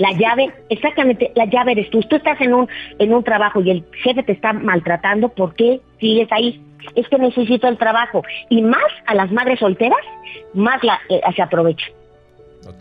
La 0.00 0.12
llave, 0.12 0.50
exactamente, 0.70 1.30
la 1.34 1.44
llave 1.44 1.72
eres 1.72 1.90
tú. 1.90 2.00
Tú 2.00 2.16
estás 2.16 2.40
en 2.40 2.54
un, 2.54 2.66
en 2.98 3.12
un 3.12 3.22
trabajo 3.22 3.60
y 3.60 3.70
el 3.70 3.84
jefe 4.02 4.22
te 4.22 4.32
está 4.32 4.54
maltratando, 4.54 5.28
¿por 5.28 5.54
qué 5.54 5.80
sigues 5.98 6.26
ahí? 6.32 6.58
Es 6.94 7.06
que 7.08 7.18
necesito 7.18 7.68
el 7.68 7.76
trabajo. 7.76 8.22
Y 8.48 8.62
más 8.62 8.82
a 9.04 9.14
las 9.14 9.30
madres 9.30 9.58
solteras, 9.58 10.00
más 10.54 10.82
la, 10.82 10.98
eh, 11.10 11.20
se 11.36 11.42
aprovechan. 11.42 11.90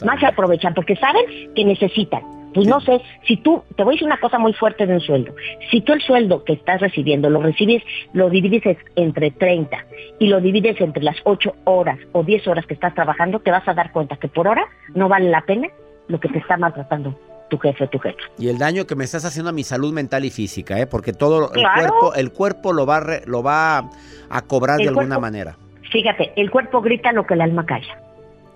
Más 0.05 0.19
se 0.21 0.27
aprovechan 0.27 0.73
porque 0.73 0.95
saben 0.95 1.25
que 1.53 1.65
necesitan. 1.65 2.21
Pues 2.53 2.65
no 2.67 2.79
sé, 2.79 3.01
si 3.27 3.35
tú, 3.35 3.63
te 3.75 3.83
voy 3.83 3.91
a 3.91 3.95
decir 3.95 4.07
una 4.07 4.19
cosa 4.21 4.39
muy 4.39 4.53
fuerte 4.53 4.87
de 4.87 4.93
un 4.93 5.01
sueldo. 5.01 5.35
Si 5.69 5.81
tú 5.81 5.91
el 5.91 6.01
sueldo 6.01 6.45
que 6.45 6.53
estás 6.53 6.79
recibiendo 6.79 7.29
lo 7.29 7.41
recibes, 7.41 7.83
lo 8.13 8.29
divides 8.29 8.65
es- 8.65 8.77
entre 8.95 9.29
30 9.31 9.85
y 10.19 10.27
lo 10.27 10.39
divides 10.39 10.79
entre 10.79 11.03
las 11.03 11.17
8 11.25 11.53
horas 11.65 11.99
o 12.13 12.23
10 12.23 12.47
horas 12.47 12.65
que 12.65 12.73
estás 12.75 12.95
trabajando, 12.95 13.39
te 13.39 13.51
vas 13.51 13.67
a 13.67 13.73
dar 13.73 13.91
cuenta 13.91 14.15
que 14.15 14.29
por 14.29 14.47
hora 14.47 14.63
no 14.95 15.09
vale 15.09 15.29
la 15.29 15.41
pena 15.41 15.67
lo 16.09 16.19
que 16.19 16.27
te 16.27 16.39
está 16.39 16.57
maltratando 16.57 17.17
tu 17.49 17.57
jefe 17.57 17.87
tu 17.87 17.97
jefa. 17.97 18.19
Y 18.37 18.49
el 18.49 18.59
daño 18.59 18.85
que 18.85 18.95
me 18.95 19.03
estás 19.05 19.25
haciendo 19.25 19.49
a 19.49 19.53
mi 19.53 19.63
salud 19.63 19.91
mental 19.91 20.23
y 20.25 20.29
física, 20.29 20.79
¿eh? 20.79 20.85
Porque 20.85 21.13
todo 21.13 21.45
el 21.51 21.59
Claro. 21.61 21.79
cuerpo, 21.95 22.13
el 22.13 22.31
cuerpo 22.31 22.73
lo 22.73 22.85
va, 22.85 22.97
a 22.97 22.99
re- 22.99 23.21
lo 23.25 23.41
va 23.41 23.89
a 24.29 24.41
cobrar 24.43 24.77
de 24.77 24.87
alguna 24.89 25.05
cuerpo- 25.15 25.21
manera. 25.21 25.55
Fíjate, 25.91 26.31
el 26.35 26.51
cuerpo 26.51 26.81
grita 26.81 27.11
lo 27.11 27.25
que 27.25 27.33
el 27.33 27.41
alma 27.41 27.65
calla. 27.65 27.97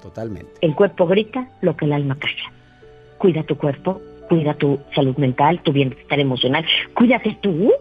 Totalmente. 0.01 0.51
El 0.61 0.75
cuerpo 0.75 1.07
grita 1.07 1.47
lo 1.61 1.75
que 1.75 1.85
el 1.85 1.93
alma 1.93 2.17
calla. 2.19 2.51
Cuida 3.17 3.41
tu 3.43 3.57
cuerpo, 3.57 3.99
cuida 4.29 4.53
tu 4.53 4.79
salud 4.93 5.15
mental, 5.17 5.61
tu 5.63 5.71
bienestar 5.71 6.19
emocional. 6.19 6.63
Cuídate 6.93 7.37
tú. 7.41 7.71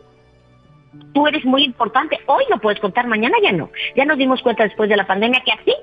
Tú 1.14 1.26
eres 1.26 1.44
muy 1.44 1.64
importante. 1.64 2.18
Hoy 2.26 2.44
no 2.50 2.58
puedes 2.58 2.80
contar, 2.80 3.06
mañana 3.06 3.36
ya 3.42 3.52
no. 3.52 3.70
Ya 3.96 4.04
nos 4.04 4.16
dimos 4.18 4.40
cuenta 4.42 4.62
después 4.64 4.88
de 4.88 4.96
la 4.96 5.06
pandemia 5.06 5.42
que 5.44 5.52
así, 5.52 5.74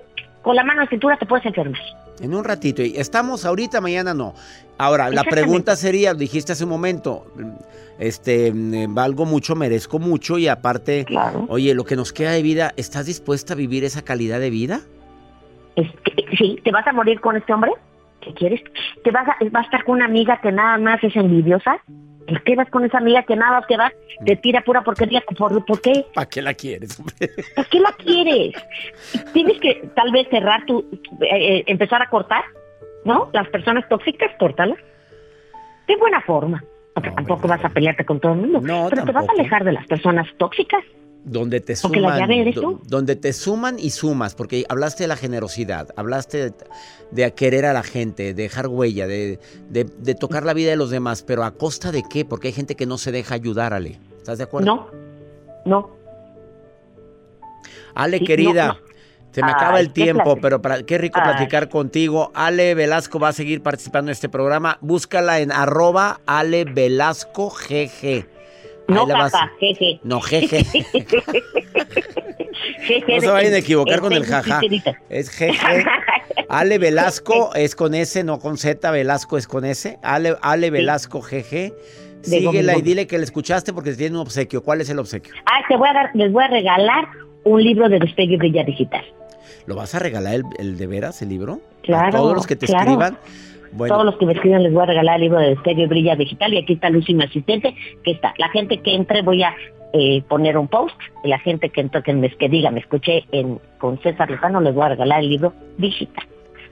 con 0.50 0.56
la 0.56 0.64
mano 0.64 0.82
en 0.82 0.88
cintura, 0.88 1.16
te 1.16 1.28
puedes 1.28 1.46
enfermar. 1.46 1.80
En 2.20 2.34
un 2.34 2.44
ratito. 2.44 2.82
Y 2.82 2.98
estamos 2.98 3.46
ahorita, 3.46 3.82
mañana 3.82 4.16
no. 4.16 4.34
Ahora, 4.80 5.12
la 5.12 5.24
pregunta 5.24 5.76
sería, 5.76 6.16
dijiste 6.16 6.54
hace 6.54 6.64
un 6.64 6.72
momento, 6.72 7.28
este, 8.00 8.52
mm, 8.52 8.96
valgo 8.96 9.28
mucho, 9.28 9.56
merezco 9.56 10.00
mucho 10.00 10.40
y 10.40 10.48
aparte, 10.48 11.06
Claro. 11.06 11.46
oye, 11.50 11.76
lo 11.76 11.84
que 11.86 11.96
nos 11.96 12.12
queda 12.12 12.32
de 12.32 12.42
vida, 12.42 12.74
¿estás 12.78 13.06
dispuesta 13.06 13.54
a 13.54 13.58
vivir 13.58 13.84
esa 13.84 14.02
calidad 14.02 14.40
de 14.40 14.50
vida? 14.50 14.82
Es 15.76 15.88
que, 16.04 16.36
sí, 16.36 16.60
¿te 16.64 16.72
vas 16.72 16.88
a 16.88 16.94
morir 16.94 17.22
con 17.22 17.38
este 17.38 17.54
hombre? 17.54 17.74
¿Qué 18.20 18.34
quieres? 18.34 18.62
¿Te 19.04 19.12
vas 19.12 19.28
a, 19.28 19.36
vas 19.52 19.62
a 19.62 19.66
estar 19.66 19.84
con 19.84 19.98
una 19.98 20.06
amiga 20.06 20.42
que 20.42 20.52
nada 20.52 20.80
más 20.80 21.04
es 21.04 21.16
envidiosa? 21.16 21.80
¿Por 22.30 22.44
qué 22.44 22.56
vas 22.56 22.70
con 22.70 22.86
esa 22.86 23.00
amiga 23.00 23.24
que 23.24 23.36
nada 23.36 23.66
que 23.68 23.76
vas, 23.78 23.92
te 24.26 24.36
tira 24.36 24.62
pura 24.62 24.84
porquería? 24.84 25.22
¿Por, 25.38 25.66
¿por 25.66 25.82
qué? 25.82 26.06
¿Para 26.14 26.30
qué 26.30 26.42
la 26.42 26.54
quieres? 26.54 26.96
¿Por 27.56 27.68
qué 27.68 27.80
la 27.80 27.92
quieres? 27.94 28.54
Tienes 29.34 29.60
que 29.60 29.90
tal 29.96 30.12
vez 30.12 30.28
cerrar 30.30 30.66
tu, 30.66 30.80
eh, 31.22 31.28
eh, 31.58 31.64
empezar 31.68 32.02
a 32.02 32.10
cortar, 32.10 32.44
¿no? 33.06 33.30
Las 33.34 33.48
personas 33.50 33.88
tóxicas, 33.90 34.32
córtalas. 34.40 34.78
De 35.88 35.96
buena 35.98 36.22
forma. 36.22 36.64
Porque 36.94 37.10
No, 37.10 37.16
tampoco 37.16 37.42
¿verdad? 37.48 37.58
vas 37.64 37.66
a 37.72 37.74
pelearte 37.74 38.06
con 38.06 38.20
todo 38.20 38.34
el 38.34 38.40
mundo. 38.40 38.62
No, 38.62 38.88
pero 38.90 39.06
te 39.06 39.12
vas 39.12 39.28
a 39.28 39.32
alejar 39.32 39.64
de 39.64 39.72
las 39.72 39.88
personas 39.88 40.28
tóxicas. 40.38 40.84
Donde 41.32 41.60
te 41.60 41.76
Porque 41.80 42.00
la 42.00 42.08
suman, 42.10 42.20
llave 42.22 42.42
eres 42.42 42.56
do- 42.56 42.62
tú. 42.62 42.82
donde 42.88 43.16
te 43.16 43.34
suman 43.34 43.78
y 43.78 43.92
sumas, 43.92 44.34
porque 44.34 44.66
hablaste 44.68 45.04
de 45.04 45.10
la 45.10 45.16
generosidad, 45.16 45.90
hablaste 45.96 46.50
de, 46.50 46.54
de 47.12 47.34
querer 47.36 47.66
a 47.66 47.74
la 47.74 47.84
gente, 47.84 48.34
de 48.34 48.34
dejar 48.34 48.68
huella, 48.68 49.06
de, 49.06 49.38
de- 49.70 49.84
de 49.84 50.16
tocar 50.16 50.44
la 50.44 50.54
vida 50.54 50.72
de 50.72 50.76
los 50.76 50.90
demás, 50.90 51.22
pero 51.22 51.44
a 51.44 51.52
costa 51.52 51.92
de 51.92 52.02
qué? 52.10 52.26
Porque 52.26 52.48
hay 52.48 52.54
gente 52.54 52.76
que 52.76 52.88
no 52.88 52.98
se 52.98 53.12
deja 53.12 53.36
ayudar, 53.36 53.74
Ale. 53.74 54.00
¿Estás 54.18 54.40
de 54.40 54.46
acuerdo? 54.46 54.66
No, 54.66 54.88
no. 55.66 55.90
Ale, 57.96 58.20
Sí, 58.20 58.26
querida, 58.26 58.68
no, 58.68 58.74
no. 58.74 58.80
se 59.32 59.42
me 59.42 59.48
Ay, 59.50 59.54
acaba 59.56 59.80
el 59.80 59.92
tiempo, 59.94 60.38
pero 60.42 60.62
para, 60.62 60.84
qué 60.84 60.98
rico 60.98 61.20
Ay. 61.22 61.32
platicar 61.32 61.70
contigo. 61.70 62.32
Ale 62.34 62.74
Velasco 62.76 63.20
va 63.20 63.30
a 63.30 63.34
seguir 63.34 63.62
participando 63.62 64.10
en 64.10 64.14
este 64.14 64.30
programa. 64.30 64.78
Búscala 64.82 65.40
en 65.42 65.52
arroba 65.52 66.22
Ale 66.26 66.66
Velasco 66.66 67.50
GG. 67.50 68.26
No, 68.90 69.06
la 69.08 69.18
papá, 69.18 69.52
jeje. 69.60 70.00
No, 70.04 70.20
jeje. 70.22 70.64
Jeje 72.82 73.16
No 73.16 73.22
se 73.22 73.28
vayan 73.28 73.54
a 73.54 73.58
equivocar 73.58 74.00
con 74.00 74.14
el 74.14 74.26
Facebook, 74.26 74.82
jaja. 74.84 74.98
Es 75.10 75.30
GG. 75.38 75.86
Ale 76.50 76.78
Velasco 76.78 77.54
es 77.56 77.76
con 77.76 77.94
S, 77.94 78.24
no 78.24 78.40
con 78.40 78.58
Z. 78.58 78.90
Velasco 78.92 79.38
es 79.38 79.48
con 79.48 79.66
S. 79.66 79.98
Ale, 80.02 80.36
Ale 80.42 80.72
Velasco 80.72 81.22
GG. 81.22 81.74
Síguela 82.22 82.78
y 82.78 82.82
dile 82.82 83.08
que 83.08 83.18
le 83.18 83.24
escuchaste 83.24 83.72
porque 83.72 83.94
tiene 83.94 84.16
un 84.16 84.22
obsequio. 84.22 84.64
¿Cuál 84.64 84.82
es 84.82 84.90
el 84.90 85.00
obsequio? 85.00 85.34
Ah, 85.46 85.62
te 85.68 85.78
voy 85.78 85.88
a 85.88 85.94
dar, 85.94 86.10
les 86.16 86.32
voy 86.32 86.44
a 86.44 86.48
regalar 86.48 87.08
un 87.44 87.64
libro 87.64 87.88
de 87.88 88.00
Despegue 88.00 88.34
y 88.34 88.38
Brilla 88.38 88.64
Digital. 88.64 89.06
¿Lo 89.68 89.76
vas 89.76 89.96
a 89.96 90.00
regalar 90.00 90.36
el, 90.36 90.44
el 90.58 90.78
de 90.78 90.88
veras, 90.88 91.22
el 91.22 91.30
libro? 91.30 91.62
Claro, 91.84 92.08
A 92.08 92.12
todos 92.12 92.36
los 92.36 92.48
que 92.48 92.56
te 92.56 92.66
claro. 92.66 92.82
escriban. 92.84 93.18
Bueno, 93.72 93.94
Todos 93.94 94.06
los 94.06 94.18
que 94.18 94.26
me 94.26 94.34
escriban 94.34 94.64
les 94.64 94.74
voy 94.74 94.84
a 94.84 94.88
regalar 94.88 95.16
el 95.16 95.22
libro 95.22 95.40
de 95.40 95.58
y 95.66 95.86
Brilla 95.86 96.16
Digital 96.16 96.54
y 96.54 96.58
aquí 96.58 96.74
está 96.74 96.90
Lucy, 96.90 97.14
mi 97.14 97.24
asistente, 97.24 97.76
que 98.04 98.12
está. 98.12 98.34
La 98.38 98.50
gente 98.50 98.82
que 98.82 98.96
entre 98.96 99.22
voy 99.22 99.44
a 99.44 99.54
eh, 99.94 100.22
poner 100.28 100.58
un 100.58 100.68
post 100.68 100.96
y 101.24 101.30
la 101.30 101.40
gente 101.40 101.70
que 101.70 101.82
entre, 101.82 102.04
que, 102.04 102.14
me, 102.14 102.30
que 102.30 102.50
diga, 102.50 102.72
me 102.72 102.80
escuché 102.80 103.26
en, 103.32 103.60
con 103.78 104.00
César 104.02 104.30
Lozano, 104.30 104.62
les 104.62 104.74
voy 104.74 104.86
a 104.86 104.90
regalar 104.90 105.22
el 105.22 105.30
libro 105.30 105.54
digital. 105.78 106.26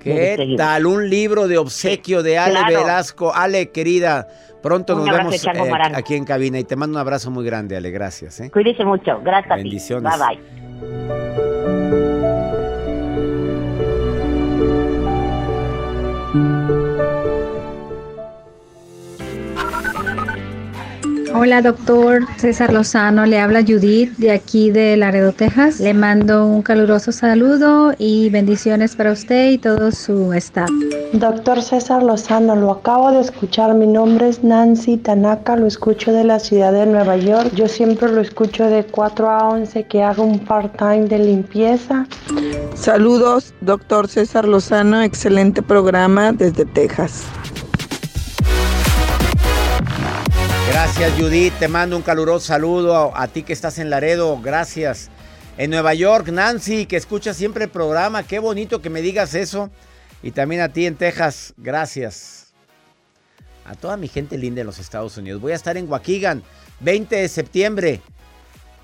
¿qué 0.03 0.55
tal? 0.57 0.85
Un 0.85 1.09
libro 1.09 1.47
de 1.47 1.57
obsequio 1.57 2.23
de 2.23 2.37
Ale 2.37 2.59
Claro. 2.59 2.79
Velasco. 2.81 3.33
Ale, 3.33 3.71
querida, 3.71 4.27
pronto 4.61 4.95
Un 4.95 5.05
nos 5.05 5.17
vemos 5.17 5.45
eh, 5.45 5.49
aquí 5.93 6.15
en 6.15 6.25
cabina 6.25 6.59
y 6.59 6.63
te 6.63 6.75
mando 6.75 6.97
un 6.97 7.01
abrazo 7.01 7.31
muy 7.31 7.45
grande, 7.45 7.75
Ale. 7.77 7.91
Gracias. 7.91 8.39
¿eh? 8.39 8.51
Cuídese 8.51 8.85
mucho. 8.85 9.19
Gracias 9.23 9.57
Bendiciones. 9.57 10.13
a 10.13 10.29
ti. 10.29 10.39
Bye 10.81 11.31
bye. 11.31 11.46
Hola 21.39 21.61
doctor 21.61 22.25
César 22.37 22.73
Lozano, 22.73 23.27
le 23.27 23.39
habla 23.39 23.61
Judith 23.61 24.11
de 24.17 24.31
aquí 24.31 24.71
de 24.71 24.97
Laredo, 24.97 25.33
Texas. 25.33 25.79
Le 25.79 25.93
mando 25.93 26.47
un 26.47 26.63
caluroso 26.63 27.11
saludo 27.11 27.93
y 27.99 28.31
bendiciones 28.31 28.95
para 28.95 29.11
usted 29.11 29.51
y 29.51 29.59
todo 29.59 29.91
su 29.91 30.33
staff. 30.33 30.67
Doctor 31.13 31.61
César 31.61 32.01
Lozano, 32.01 32.55
lo 32.55 32.71
acabo 32.71 33.11
de 33.11 33.19
escuchar. 33.19 33.75
Mi 33.75 33.85
nombre 33.85 34.29
es 34.29 34.43
Nancy 34.43 34.97
Tanaka, 34.97 35.55
lo 35.55 35.67
escucho 35.67 36.11
de 36.11 36.23
la 36.23 36.39
ciudad 36.39 36.73
de 36.73 36.87
Nueva 36.87 37.17
York. 37.17 37.51
Yo 37.53 37.67
siempre 37.67 38.11
lo 38.11 38.21
escucho 38.21 38.65
de 38.65 38.83
4 38.85 39.29
a 39.29 39.49
11 39.49 39.83
que 39.83 40.01
hago 40.01 40.23
un 40.23 40.39
part-time 40.39 41.05
de 41.05 41.19
limpieza. 41.19 42.07
Saludos, 42.73 43.53
doctor 43.61 44.07
César 44.07 44.47
Lozano, 44.47 45.03
excelente 45.03 45.61
programa 45.61 46.31
desde 46.31 46.65
Texas. 46.65 47.25
Gracias, 50.69 51.13
Judith. 51.17 51.53
Te 51.59 51.67
mando 51.67 51.95
un 51.95 52.03
caluroso 52.03 52.45
saludo 52.45 53.15
a, 53.15 53.27
ti 53.27 53.43
que 53.43 53.53
estás 53.53 53.79
en 53.79 53.89
Laredo. 53.89 54.39
Gracias. 54.41 55.09
En 55.57 55.71
Nueva 55.71 55.93
York, 55.93 56.27
Nancy, 56.27 56.85
que 56.85 56.97
escucha 56.97 57.33
siempre 57.33 57.63
el 57.63 57.69
programa. 57.69 58.23
Qué 58.23 58.39
bonito 58.39 58.81
que 58.81 58.89
me 58.89 59.01
digas 59.01 59.33
eso. 59.33 59.69
Y 60.21 60.31
también 60.31 60.61
a 60.61 60.69
ti 60.69 60.85
en 60.85 60.95
Texas. 60.95 61.53
Gracias. 61.57 62.53
A 63.65 63.75
toda 63.75 63.97
mi 63.97 64.07
gente 64.07 64.37
linda 64.37 64.61
en 64.61 64.67
los 64.67 64.79
Estados 64.79 65.17
Unidos. 65.17 65.41
Voy 65.41 65.53
a 65.53 65.55
estar 65.55 65.77
en 65.77 65.89
Waukegan, 65.89 66.43
20 66.81 67.15
de 67.15 67.27
septiembre. 67.29 68.01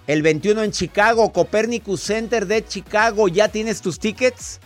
El 0.07 0.21
21 0.21 0.63
en 0.63 0.71
Chicago, 0.71 1.31
Copernicus 1.31 2.01
Center 2.01 2.47
de 2.47 2.65
Chicago. 2.65 3.27
¿Ya 3.27 3.49
tienes 3.49 3.81
tus 3.81 3.99
tickets? 3.99 4.59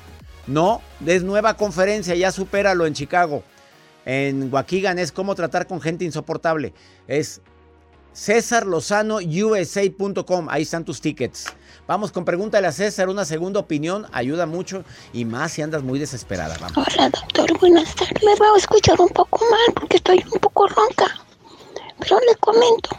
No, 0.46 0.82
es 1.06 1.24
nueva 1.24 1.56
conferencia, 1.56 2.16
ya 2.16 2.32
supéralo 2.32 2.86
en 2.86 2.94
Chicago. 2.94 3.44
En 4.08 4.52
Waukegan 4.54 4.98
es 5.00 5.12
cómo 5.12 5.34
tratar 5.36 5.68
con 5.68 5.82
gente 5.82 6.06
insoportable. 6.06 6.74
Es 7.10 7.42
cesarlozanousa.com. 8.14 10.48
Ahí 10.50 10.62
están 10.62 10.86
tus 10.86 11.02
tickets. 11.02 11.48
Vamos 11.88 12.14
con 12.14 12.24
pregúntale 12.24 12.68
a 12.68 12.72
César, 12.72 13.10
una 13.10 13.26
segunda 13.26 13.60
opinión, 13.60 14.08
ayuda 14.14 14.46
mucho 14.46 14.86
y 15.12 15.26
más 15.26 15.52
si 15.52 15.62
andas 15.62 15.84
muy 15.84 16.00
desesperada. 16.00 16.56
Hola 16.78 17.10
doctor, 17.10 17.60
buenas 17.60 17.94
tardes. 17.96 18.24
Me 18.24 18.34
va 18.36 18.46
a 18.56 18.58
escuchar 18.58 19.02
un 19.02 19.10
poco 19.10 19.44
mal 19.52 19.74
porque 19.76 19.98
estoy 19.98 20.24
un 20.32 20.40
poco 20.40 20.68
ronca. 20.68 21.20
Pero 22.00 22.18
le 22.22 22.34
comento 22.36 22.98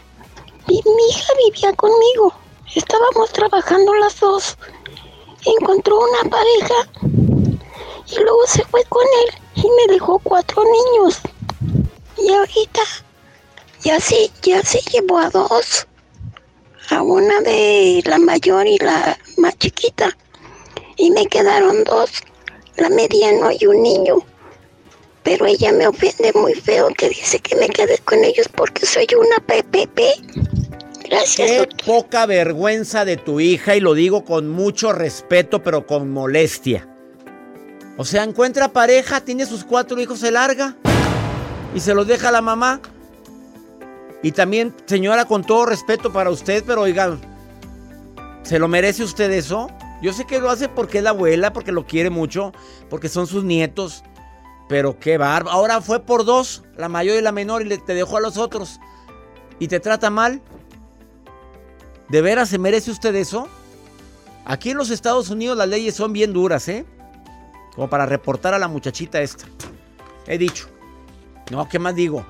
mi 0.67 0.77
hija 1.09 1.33
vivía 1.49 1.73
conmigo. 1.73 2.35
Estábamos 2.75 3.33
trabajando 3.33 3.95
las 3.95 4.19
dos. 4.19 4.59
Encontró 5.43 5.97
una 5.97 6.29
pareja 6.29 6.87
y 8.05 8.19
luego 8.19 8.45
se 8.45 8.63
fue 8.65 8.83
con 8.83 9.07
él 9.25 9.33
y 9.63 9.87
me 9.87 9.93
dejó 9.93 10.19
cuatro 10.19 10.63
niños. 10.63 11.19
Y 12.17 12.31
ahorita 12.31 12.81
ya 13.83 13.99
se, 13.99 14.29
ya 14.41 14.61
se 14.63 14.79
llevó 14.91 15.19
a 15.19 15.29
dos. 15.29 15.87
A 16.89 17.01
una 17.03 17.39
de 17.41 18.01
la 18.05 18.17
mayor 18.17 18.65
y 18.67 18.77
la 18.79 19.17
más 19.37 19.57
chiquita. 19.59 20.15
Y 20.97 21.11
me 21.11 21.27
quedaron 21.27 21.83
dos, 21.83 22.09
la 22.77 22.89
mediano 22.89 23.51
y 23.57 23.65
un 23.65 23.83
niño. 23.83 24.17
Pero 25.23 25.45
ella 25.45 25.71
me 25.71 25.87
ofende 25.87 26.31
muy 26.33 26.55
feo 26.55 26.87
que 26.97 27.09
dice 27.09 27.39
que 27.39 27.55
me 27.55 27.69
quede 27.69 27.99
con 27.99 28.23
ellos 28.23 28.47
porque 28.55 28.85
soy 28.85 29.07
una 29.17 29.37
PPP. 29.37 29.99
Gracias. 31.03 31.49
Qué 31.49 31.67
poca 31.85 32.25
vergüenza 32.25 33.05
de 33.05 33.17
tu 33.17 33.39
hija 33.39 33.75
y 33.75 33.79
lo 33.79 33.93
digo 33.93 34.25
con 34.25 34.49
mucho 34.49 34.91
respeto 34.93 35.61
pero 35.61 35.85
con 35.85 36.09
molestia. 36.11 36.87
O 37.99 38.05
sea, 38.05 38.23
encuentra 38.23 38.69
pareja, 38.69 39.19
tiene 39.19 39.45
sus 39.45 39.65
cuatro 39.65 39.99
hijos, 39.99 40.19
se 40.19 40.31
larga 40.31 40.77
y 41.75 41.81
se 41.81 41.93
los 41.93 42.07
deja 42.07 42.29
a 42.29 42.31
la 42.31 42.41
mamá. 42.41 42.79
Y 44.23 44.31
también, 44.31 44.73
señora, 44.85 45.25
con 45.25 45.43
todo 45.43 45.65
respeto 45.65 46.13
para 46.13 46.29
usted, 46.29 46.63
pero 46.65 46.83
oigan, 46.83 47.19
¿se 48.43 48.57
lo 48.57 48.69
merece 48.69 49.03
usted 49.03 49.29
eso? 49.31 49.69
Yo 50.01 50.13
sé 50.13 50.23
que 50.23 50.39
lo 50.39 50.49
hace 50.49 50.69
porque 50.69 50.99
es 50.99 51.03
la 51.03 51.09
abuela, 51.09 51.51
porque 51.51 51.73
lo 51.73 51.85
quiere 51.85 52.09
mucho, 52.09 52.53
porque 52.89 53.09
son 53.09 53.27
sus 53.27 53.43
nietos. 53.43 54.01
Pero 54.69 54.97
qué 54.97 55.17
barba. 55.17 55.51
Ahora 55.51 55.81
fue 55.81 55.99
por 55.99 56.23
dos, 56.23 56.63
la 56.77 56.87
mayor 56.87 57.17
y 57.17 57.21
la 57.21 57.33
menor, 57.33 57.63
y 57.63 57.65
le, 57.65 57.79
te 57.79 57.95
dejó 57.95 58.15
a 58.15 58.21
los 58.21 58.37
otros. 58.37 58.79
¿Y 59.59 59.67
te 59.67 59.81
trata 59.81 60.09
mal? 60.09 60.41
¿De 62.07 62.21
veras 62.21 62.47
se 62.47 62.59
merece 62.59 62.91
usted 62.91 63.13
eso? 63.15 63.49
Aquí 64.45 64.69
en 64.69 64.77
los 64.77 64.89
Estados 64.89 65.29
Unidos 65.29 65.57
las 65.57 65.67
leyes 65.67 65.95
son 65.95 66.13
bien 66.13 66.31
duras, 66.31 66.69
¿eh? 66.69 66.85
Como 67.75 67.89
para 67.89 68.05
reportar 68.05 68.53
a 68.53 68.59
la 68.59 68.67
muchachita 68.67 69.21
esta. 69.21 69.45
He 70.27 70.37
dicho. 70.37 70.67
No, 71.51 71.67
¿qué 71.67 71.79
más 71.79 71.95
digo? 71.95 72.25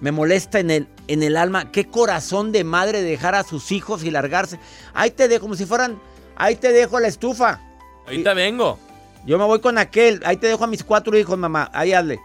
Me 0.00 0.12
molesta 0.12 0.58
en 0.58 0.70
el, 0.70 0.88
en 1.08 1.22
el 1.22 1.36
alma. 1.36 1.70
Qué 1.70 1.86
corazón 1.86 2.52
de 2.52 2.64
madre 2.64 3.02
dejar 3.02 3.34
a 3.34 3.44
sus 3.44 3.72
hijos 3.72 4.04
y 4.04 4.10
largarse. 4.10 4.58
Ahí 4.94 5.10
te 5.10 5.28
dejo, 5.28 5.42
como 5.42 5.54
si 5.54 5.66
fueran. 5.66 6.00
Ahí 6.36 6.56
te 6.56 6.72
dejo 6.72 7.00
la 7.00 7.08
estufa. 7.08 7.60
Ahorita 8.06 8.34
vengo. 8.34 8.78
Yo 9.24 9.38
me 9.38 9.44
voy 9.44 9.60
con 9.60 9.78
aquel. 9.78 10.20
Ahí 10.24 10.36
te 10.36 10.46
dejo 10.46 10.64
a 10.64 10.68
mis 10.68 10.84
cuatro 10.84 11.16
hijos, 11.16 11.38
mamá. 11.38 11.70
Ahí 11.72 11.92
hazle. 11.92 12.20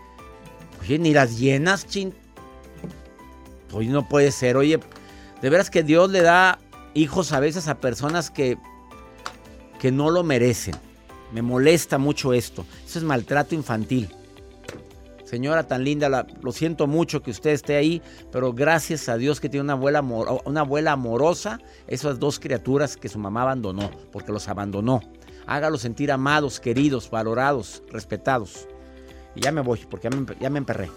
Oye, 0.81 0.99
ni 0.99 1.13
las 1.13 1.37
llenas, 1.37 1.87
chin. 1.87 2.13
Oye, 3.71 3.89
no 3.89 4.07
puede 4.07 4.31
ser. 4.31 4.57
Oye, 4.57 4.79
de 5.41 5.49
veras 5.49 5.69
que 5.69 5.83
Dios 5.83 6.09
le 6.09 6.21
da 6.21 6.59
hijos 6.93 7.31
a 7.31 7.39
veces 7.39 7.67
a 7.67 7.79
personas 7.79 8.29
que, 8.29 8.57
que 9.79 9.91
no 9.91 10.09
lo 10.09 10.23
merecen. 10.23 10.75
Me 11.31 11.41
molesta 11.41 11.97
mucho 11.97 12.33
esto. 12.33 12.65
Eso 12.85 12.99
es 12.99 13.05
maltrato 13.05 13.55
infantil. 13.55 14.09
Señora 15.31 15.65
tan 15.65 15.85
linda, 15.85 16.27
lo 16.41 16.51
siento 16.51 16.87
mucho 16.87 17.23
que 17.23 17.31
usted 17.31 17.51
esté 17.51 17.77
ahí, 17.77 18.01
pero 18.33 18.51
gracias 18.51 19.07
a 19.07 19.15
Dios 19.15 19.39
que 19.39 19.47
tiene 19.47 19.63
una 19.63 19.73
abuela, 19.73 20.01
una 20.01 20.59
abuela 20.59 20.91
amorosa, 20.91 21.61
esas 21.87 22.19
dos 22.19 22.37
criaturas 22.37 22.97
que 22.97 23.07
su 23.07 23.17
mamá 23.17 23.43
abandonó, 23.43 23.89
porque 24.11 24.33
los 24.33 24.49
abandonó. 24.49 24.99
Hágalos 25.47 25.83
sentir 25.83 26.11
amados, 26.11 26.59
queridos, 26.59 27.09
valorados, 27.09 27.81
respetados. 27.89 28.67
Y 29.33 29.39
ya 29.39 29.53
me 29.53 29.61
voy, 29.61 29.79
porque 29.89 30.09
ya 30.09 30.17
me, 30.17 30.25
ya 30.37 30.49
me 30.49 30.57
emperré. 30.57 30.91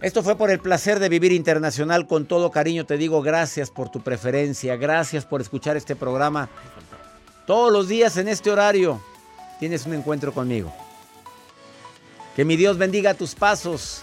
Esto 0.00 0.22
fue 0.22 0.36
por 0.36 0.50
el 0.50 0.60
placer 0.60 1.00
de 1.00 1.08
vivir 1.08 1.32
internacional. 1.32 2.06
Con 2.06 2.26
todo 2.26 2.52
cariño 2.52 2.86
te 2.86 2.96
digo 2.98 3.20
gracias 3.20 3.70
por 3.70 3.90
tu 3.90 4.00
preferencia, 4.00 4.76
gracias 4.76 5.26
por 5.26 5.40
escuchar 5.40 5.76
este 5.76 5.96
programa. 5.96 6.48
Todos 7.46 7.72
los 7.72 7.88
días 7.88 8.16
en 8.16 8.28
este 8.28 8.52
horario 8.52 9.00
tienes 9.60 9.86
un 9.86 9.94
encuentro 9.94 10.32
conmigo. 10.32 10.72
Que 12.34 12.44
mi 12.44 12.56
Dios 12.56 12.78
bendiga 12.78 13.14
tus 13.14 13.36
pasos. 13.36 14.02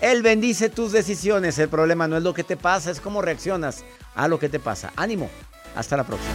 Él 0.00 0.22
bendice 0.22 0.68
tus 0.68 0.92
decisiones. 0.92 1.58
El 1.58 1.68
problema 1.68 2.06
no 2.06 2.16
es 2.16 2.22
lo 2.22 2.34
que 2.34 2.44
te 2.44 2.56
pasa, 2.56 2.90
es 2.90 3.00
cómo 3.00 3.22
reaccionas 3.22 3.84
a 4.14 4.28
lo 4.28 4.38
que 4.38 4.48
te 4.48 4.60
pasa. 4.60 4.92
Ánimo. 4.94 5.28
Hasta 5.74 5.96
la 5.96 6.04
próxima. 6.04 6.34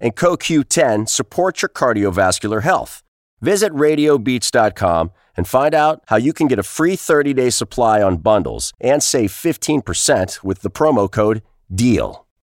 and 0.00 0.16
CoQ10 0.16 1.08
supports 1.08 1.62
your 1.62 1.68
cardiovascular 1.68 2.62
health. 2.62 3.02
Visit 3.40 3.72
radiobeats.com 3.72 5.12
and 5.36 5.46
find 5.46 5.74
out 5.74 6.02
how 6.06 6.16
you 6.16 6.32
can 6.32 6.48
get 6.48 6.58
a 6.58 6.62
free 6.62 6.96
30 6.96 7.34
day 7.34 7.50
supply 7.50 8.02
on 8.02 8.16
bundles 8.18 8.72
and 8.80 9.02
save 9.02 9.30
15% 9.30 10.42
with 10.42 10.62
the 10.62 10.70
promo 10.70 11.10
code 11.10 11.42
DEAL. 11.74 12.25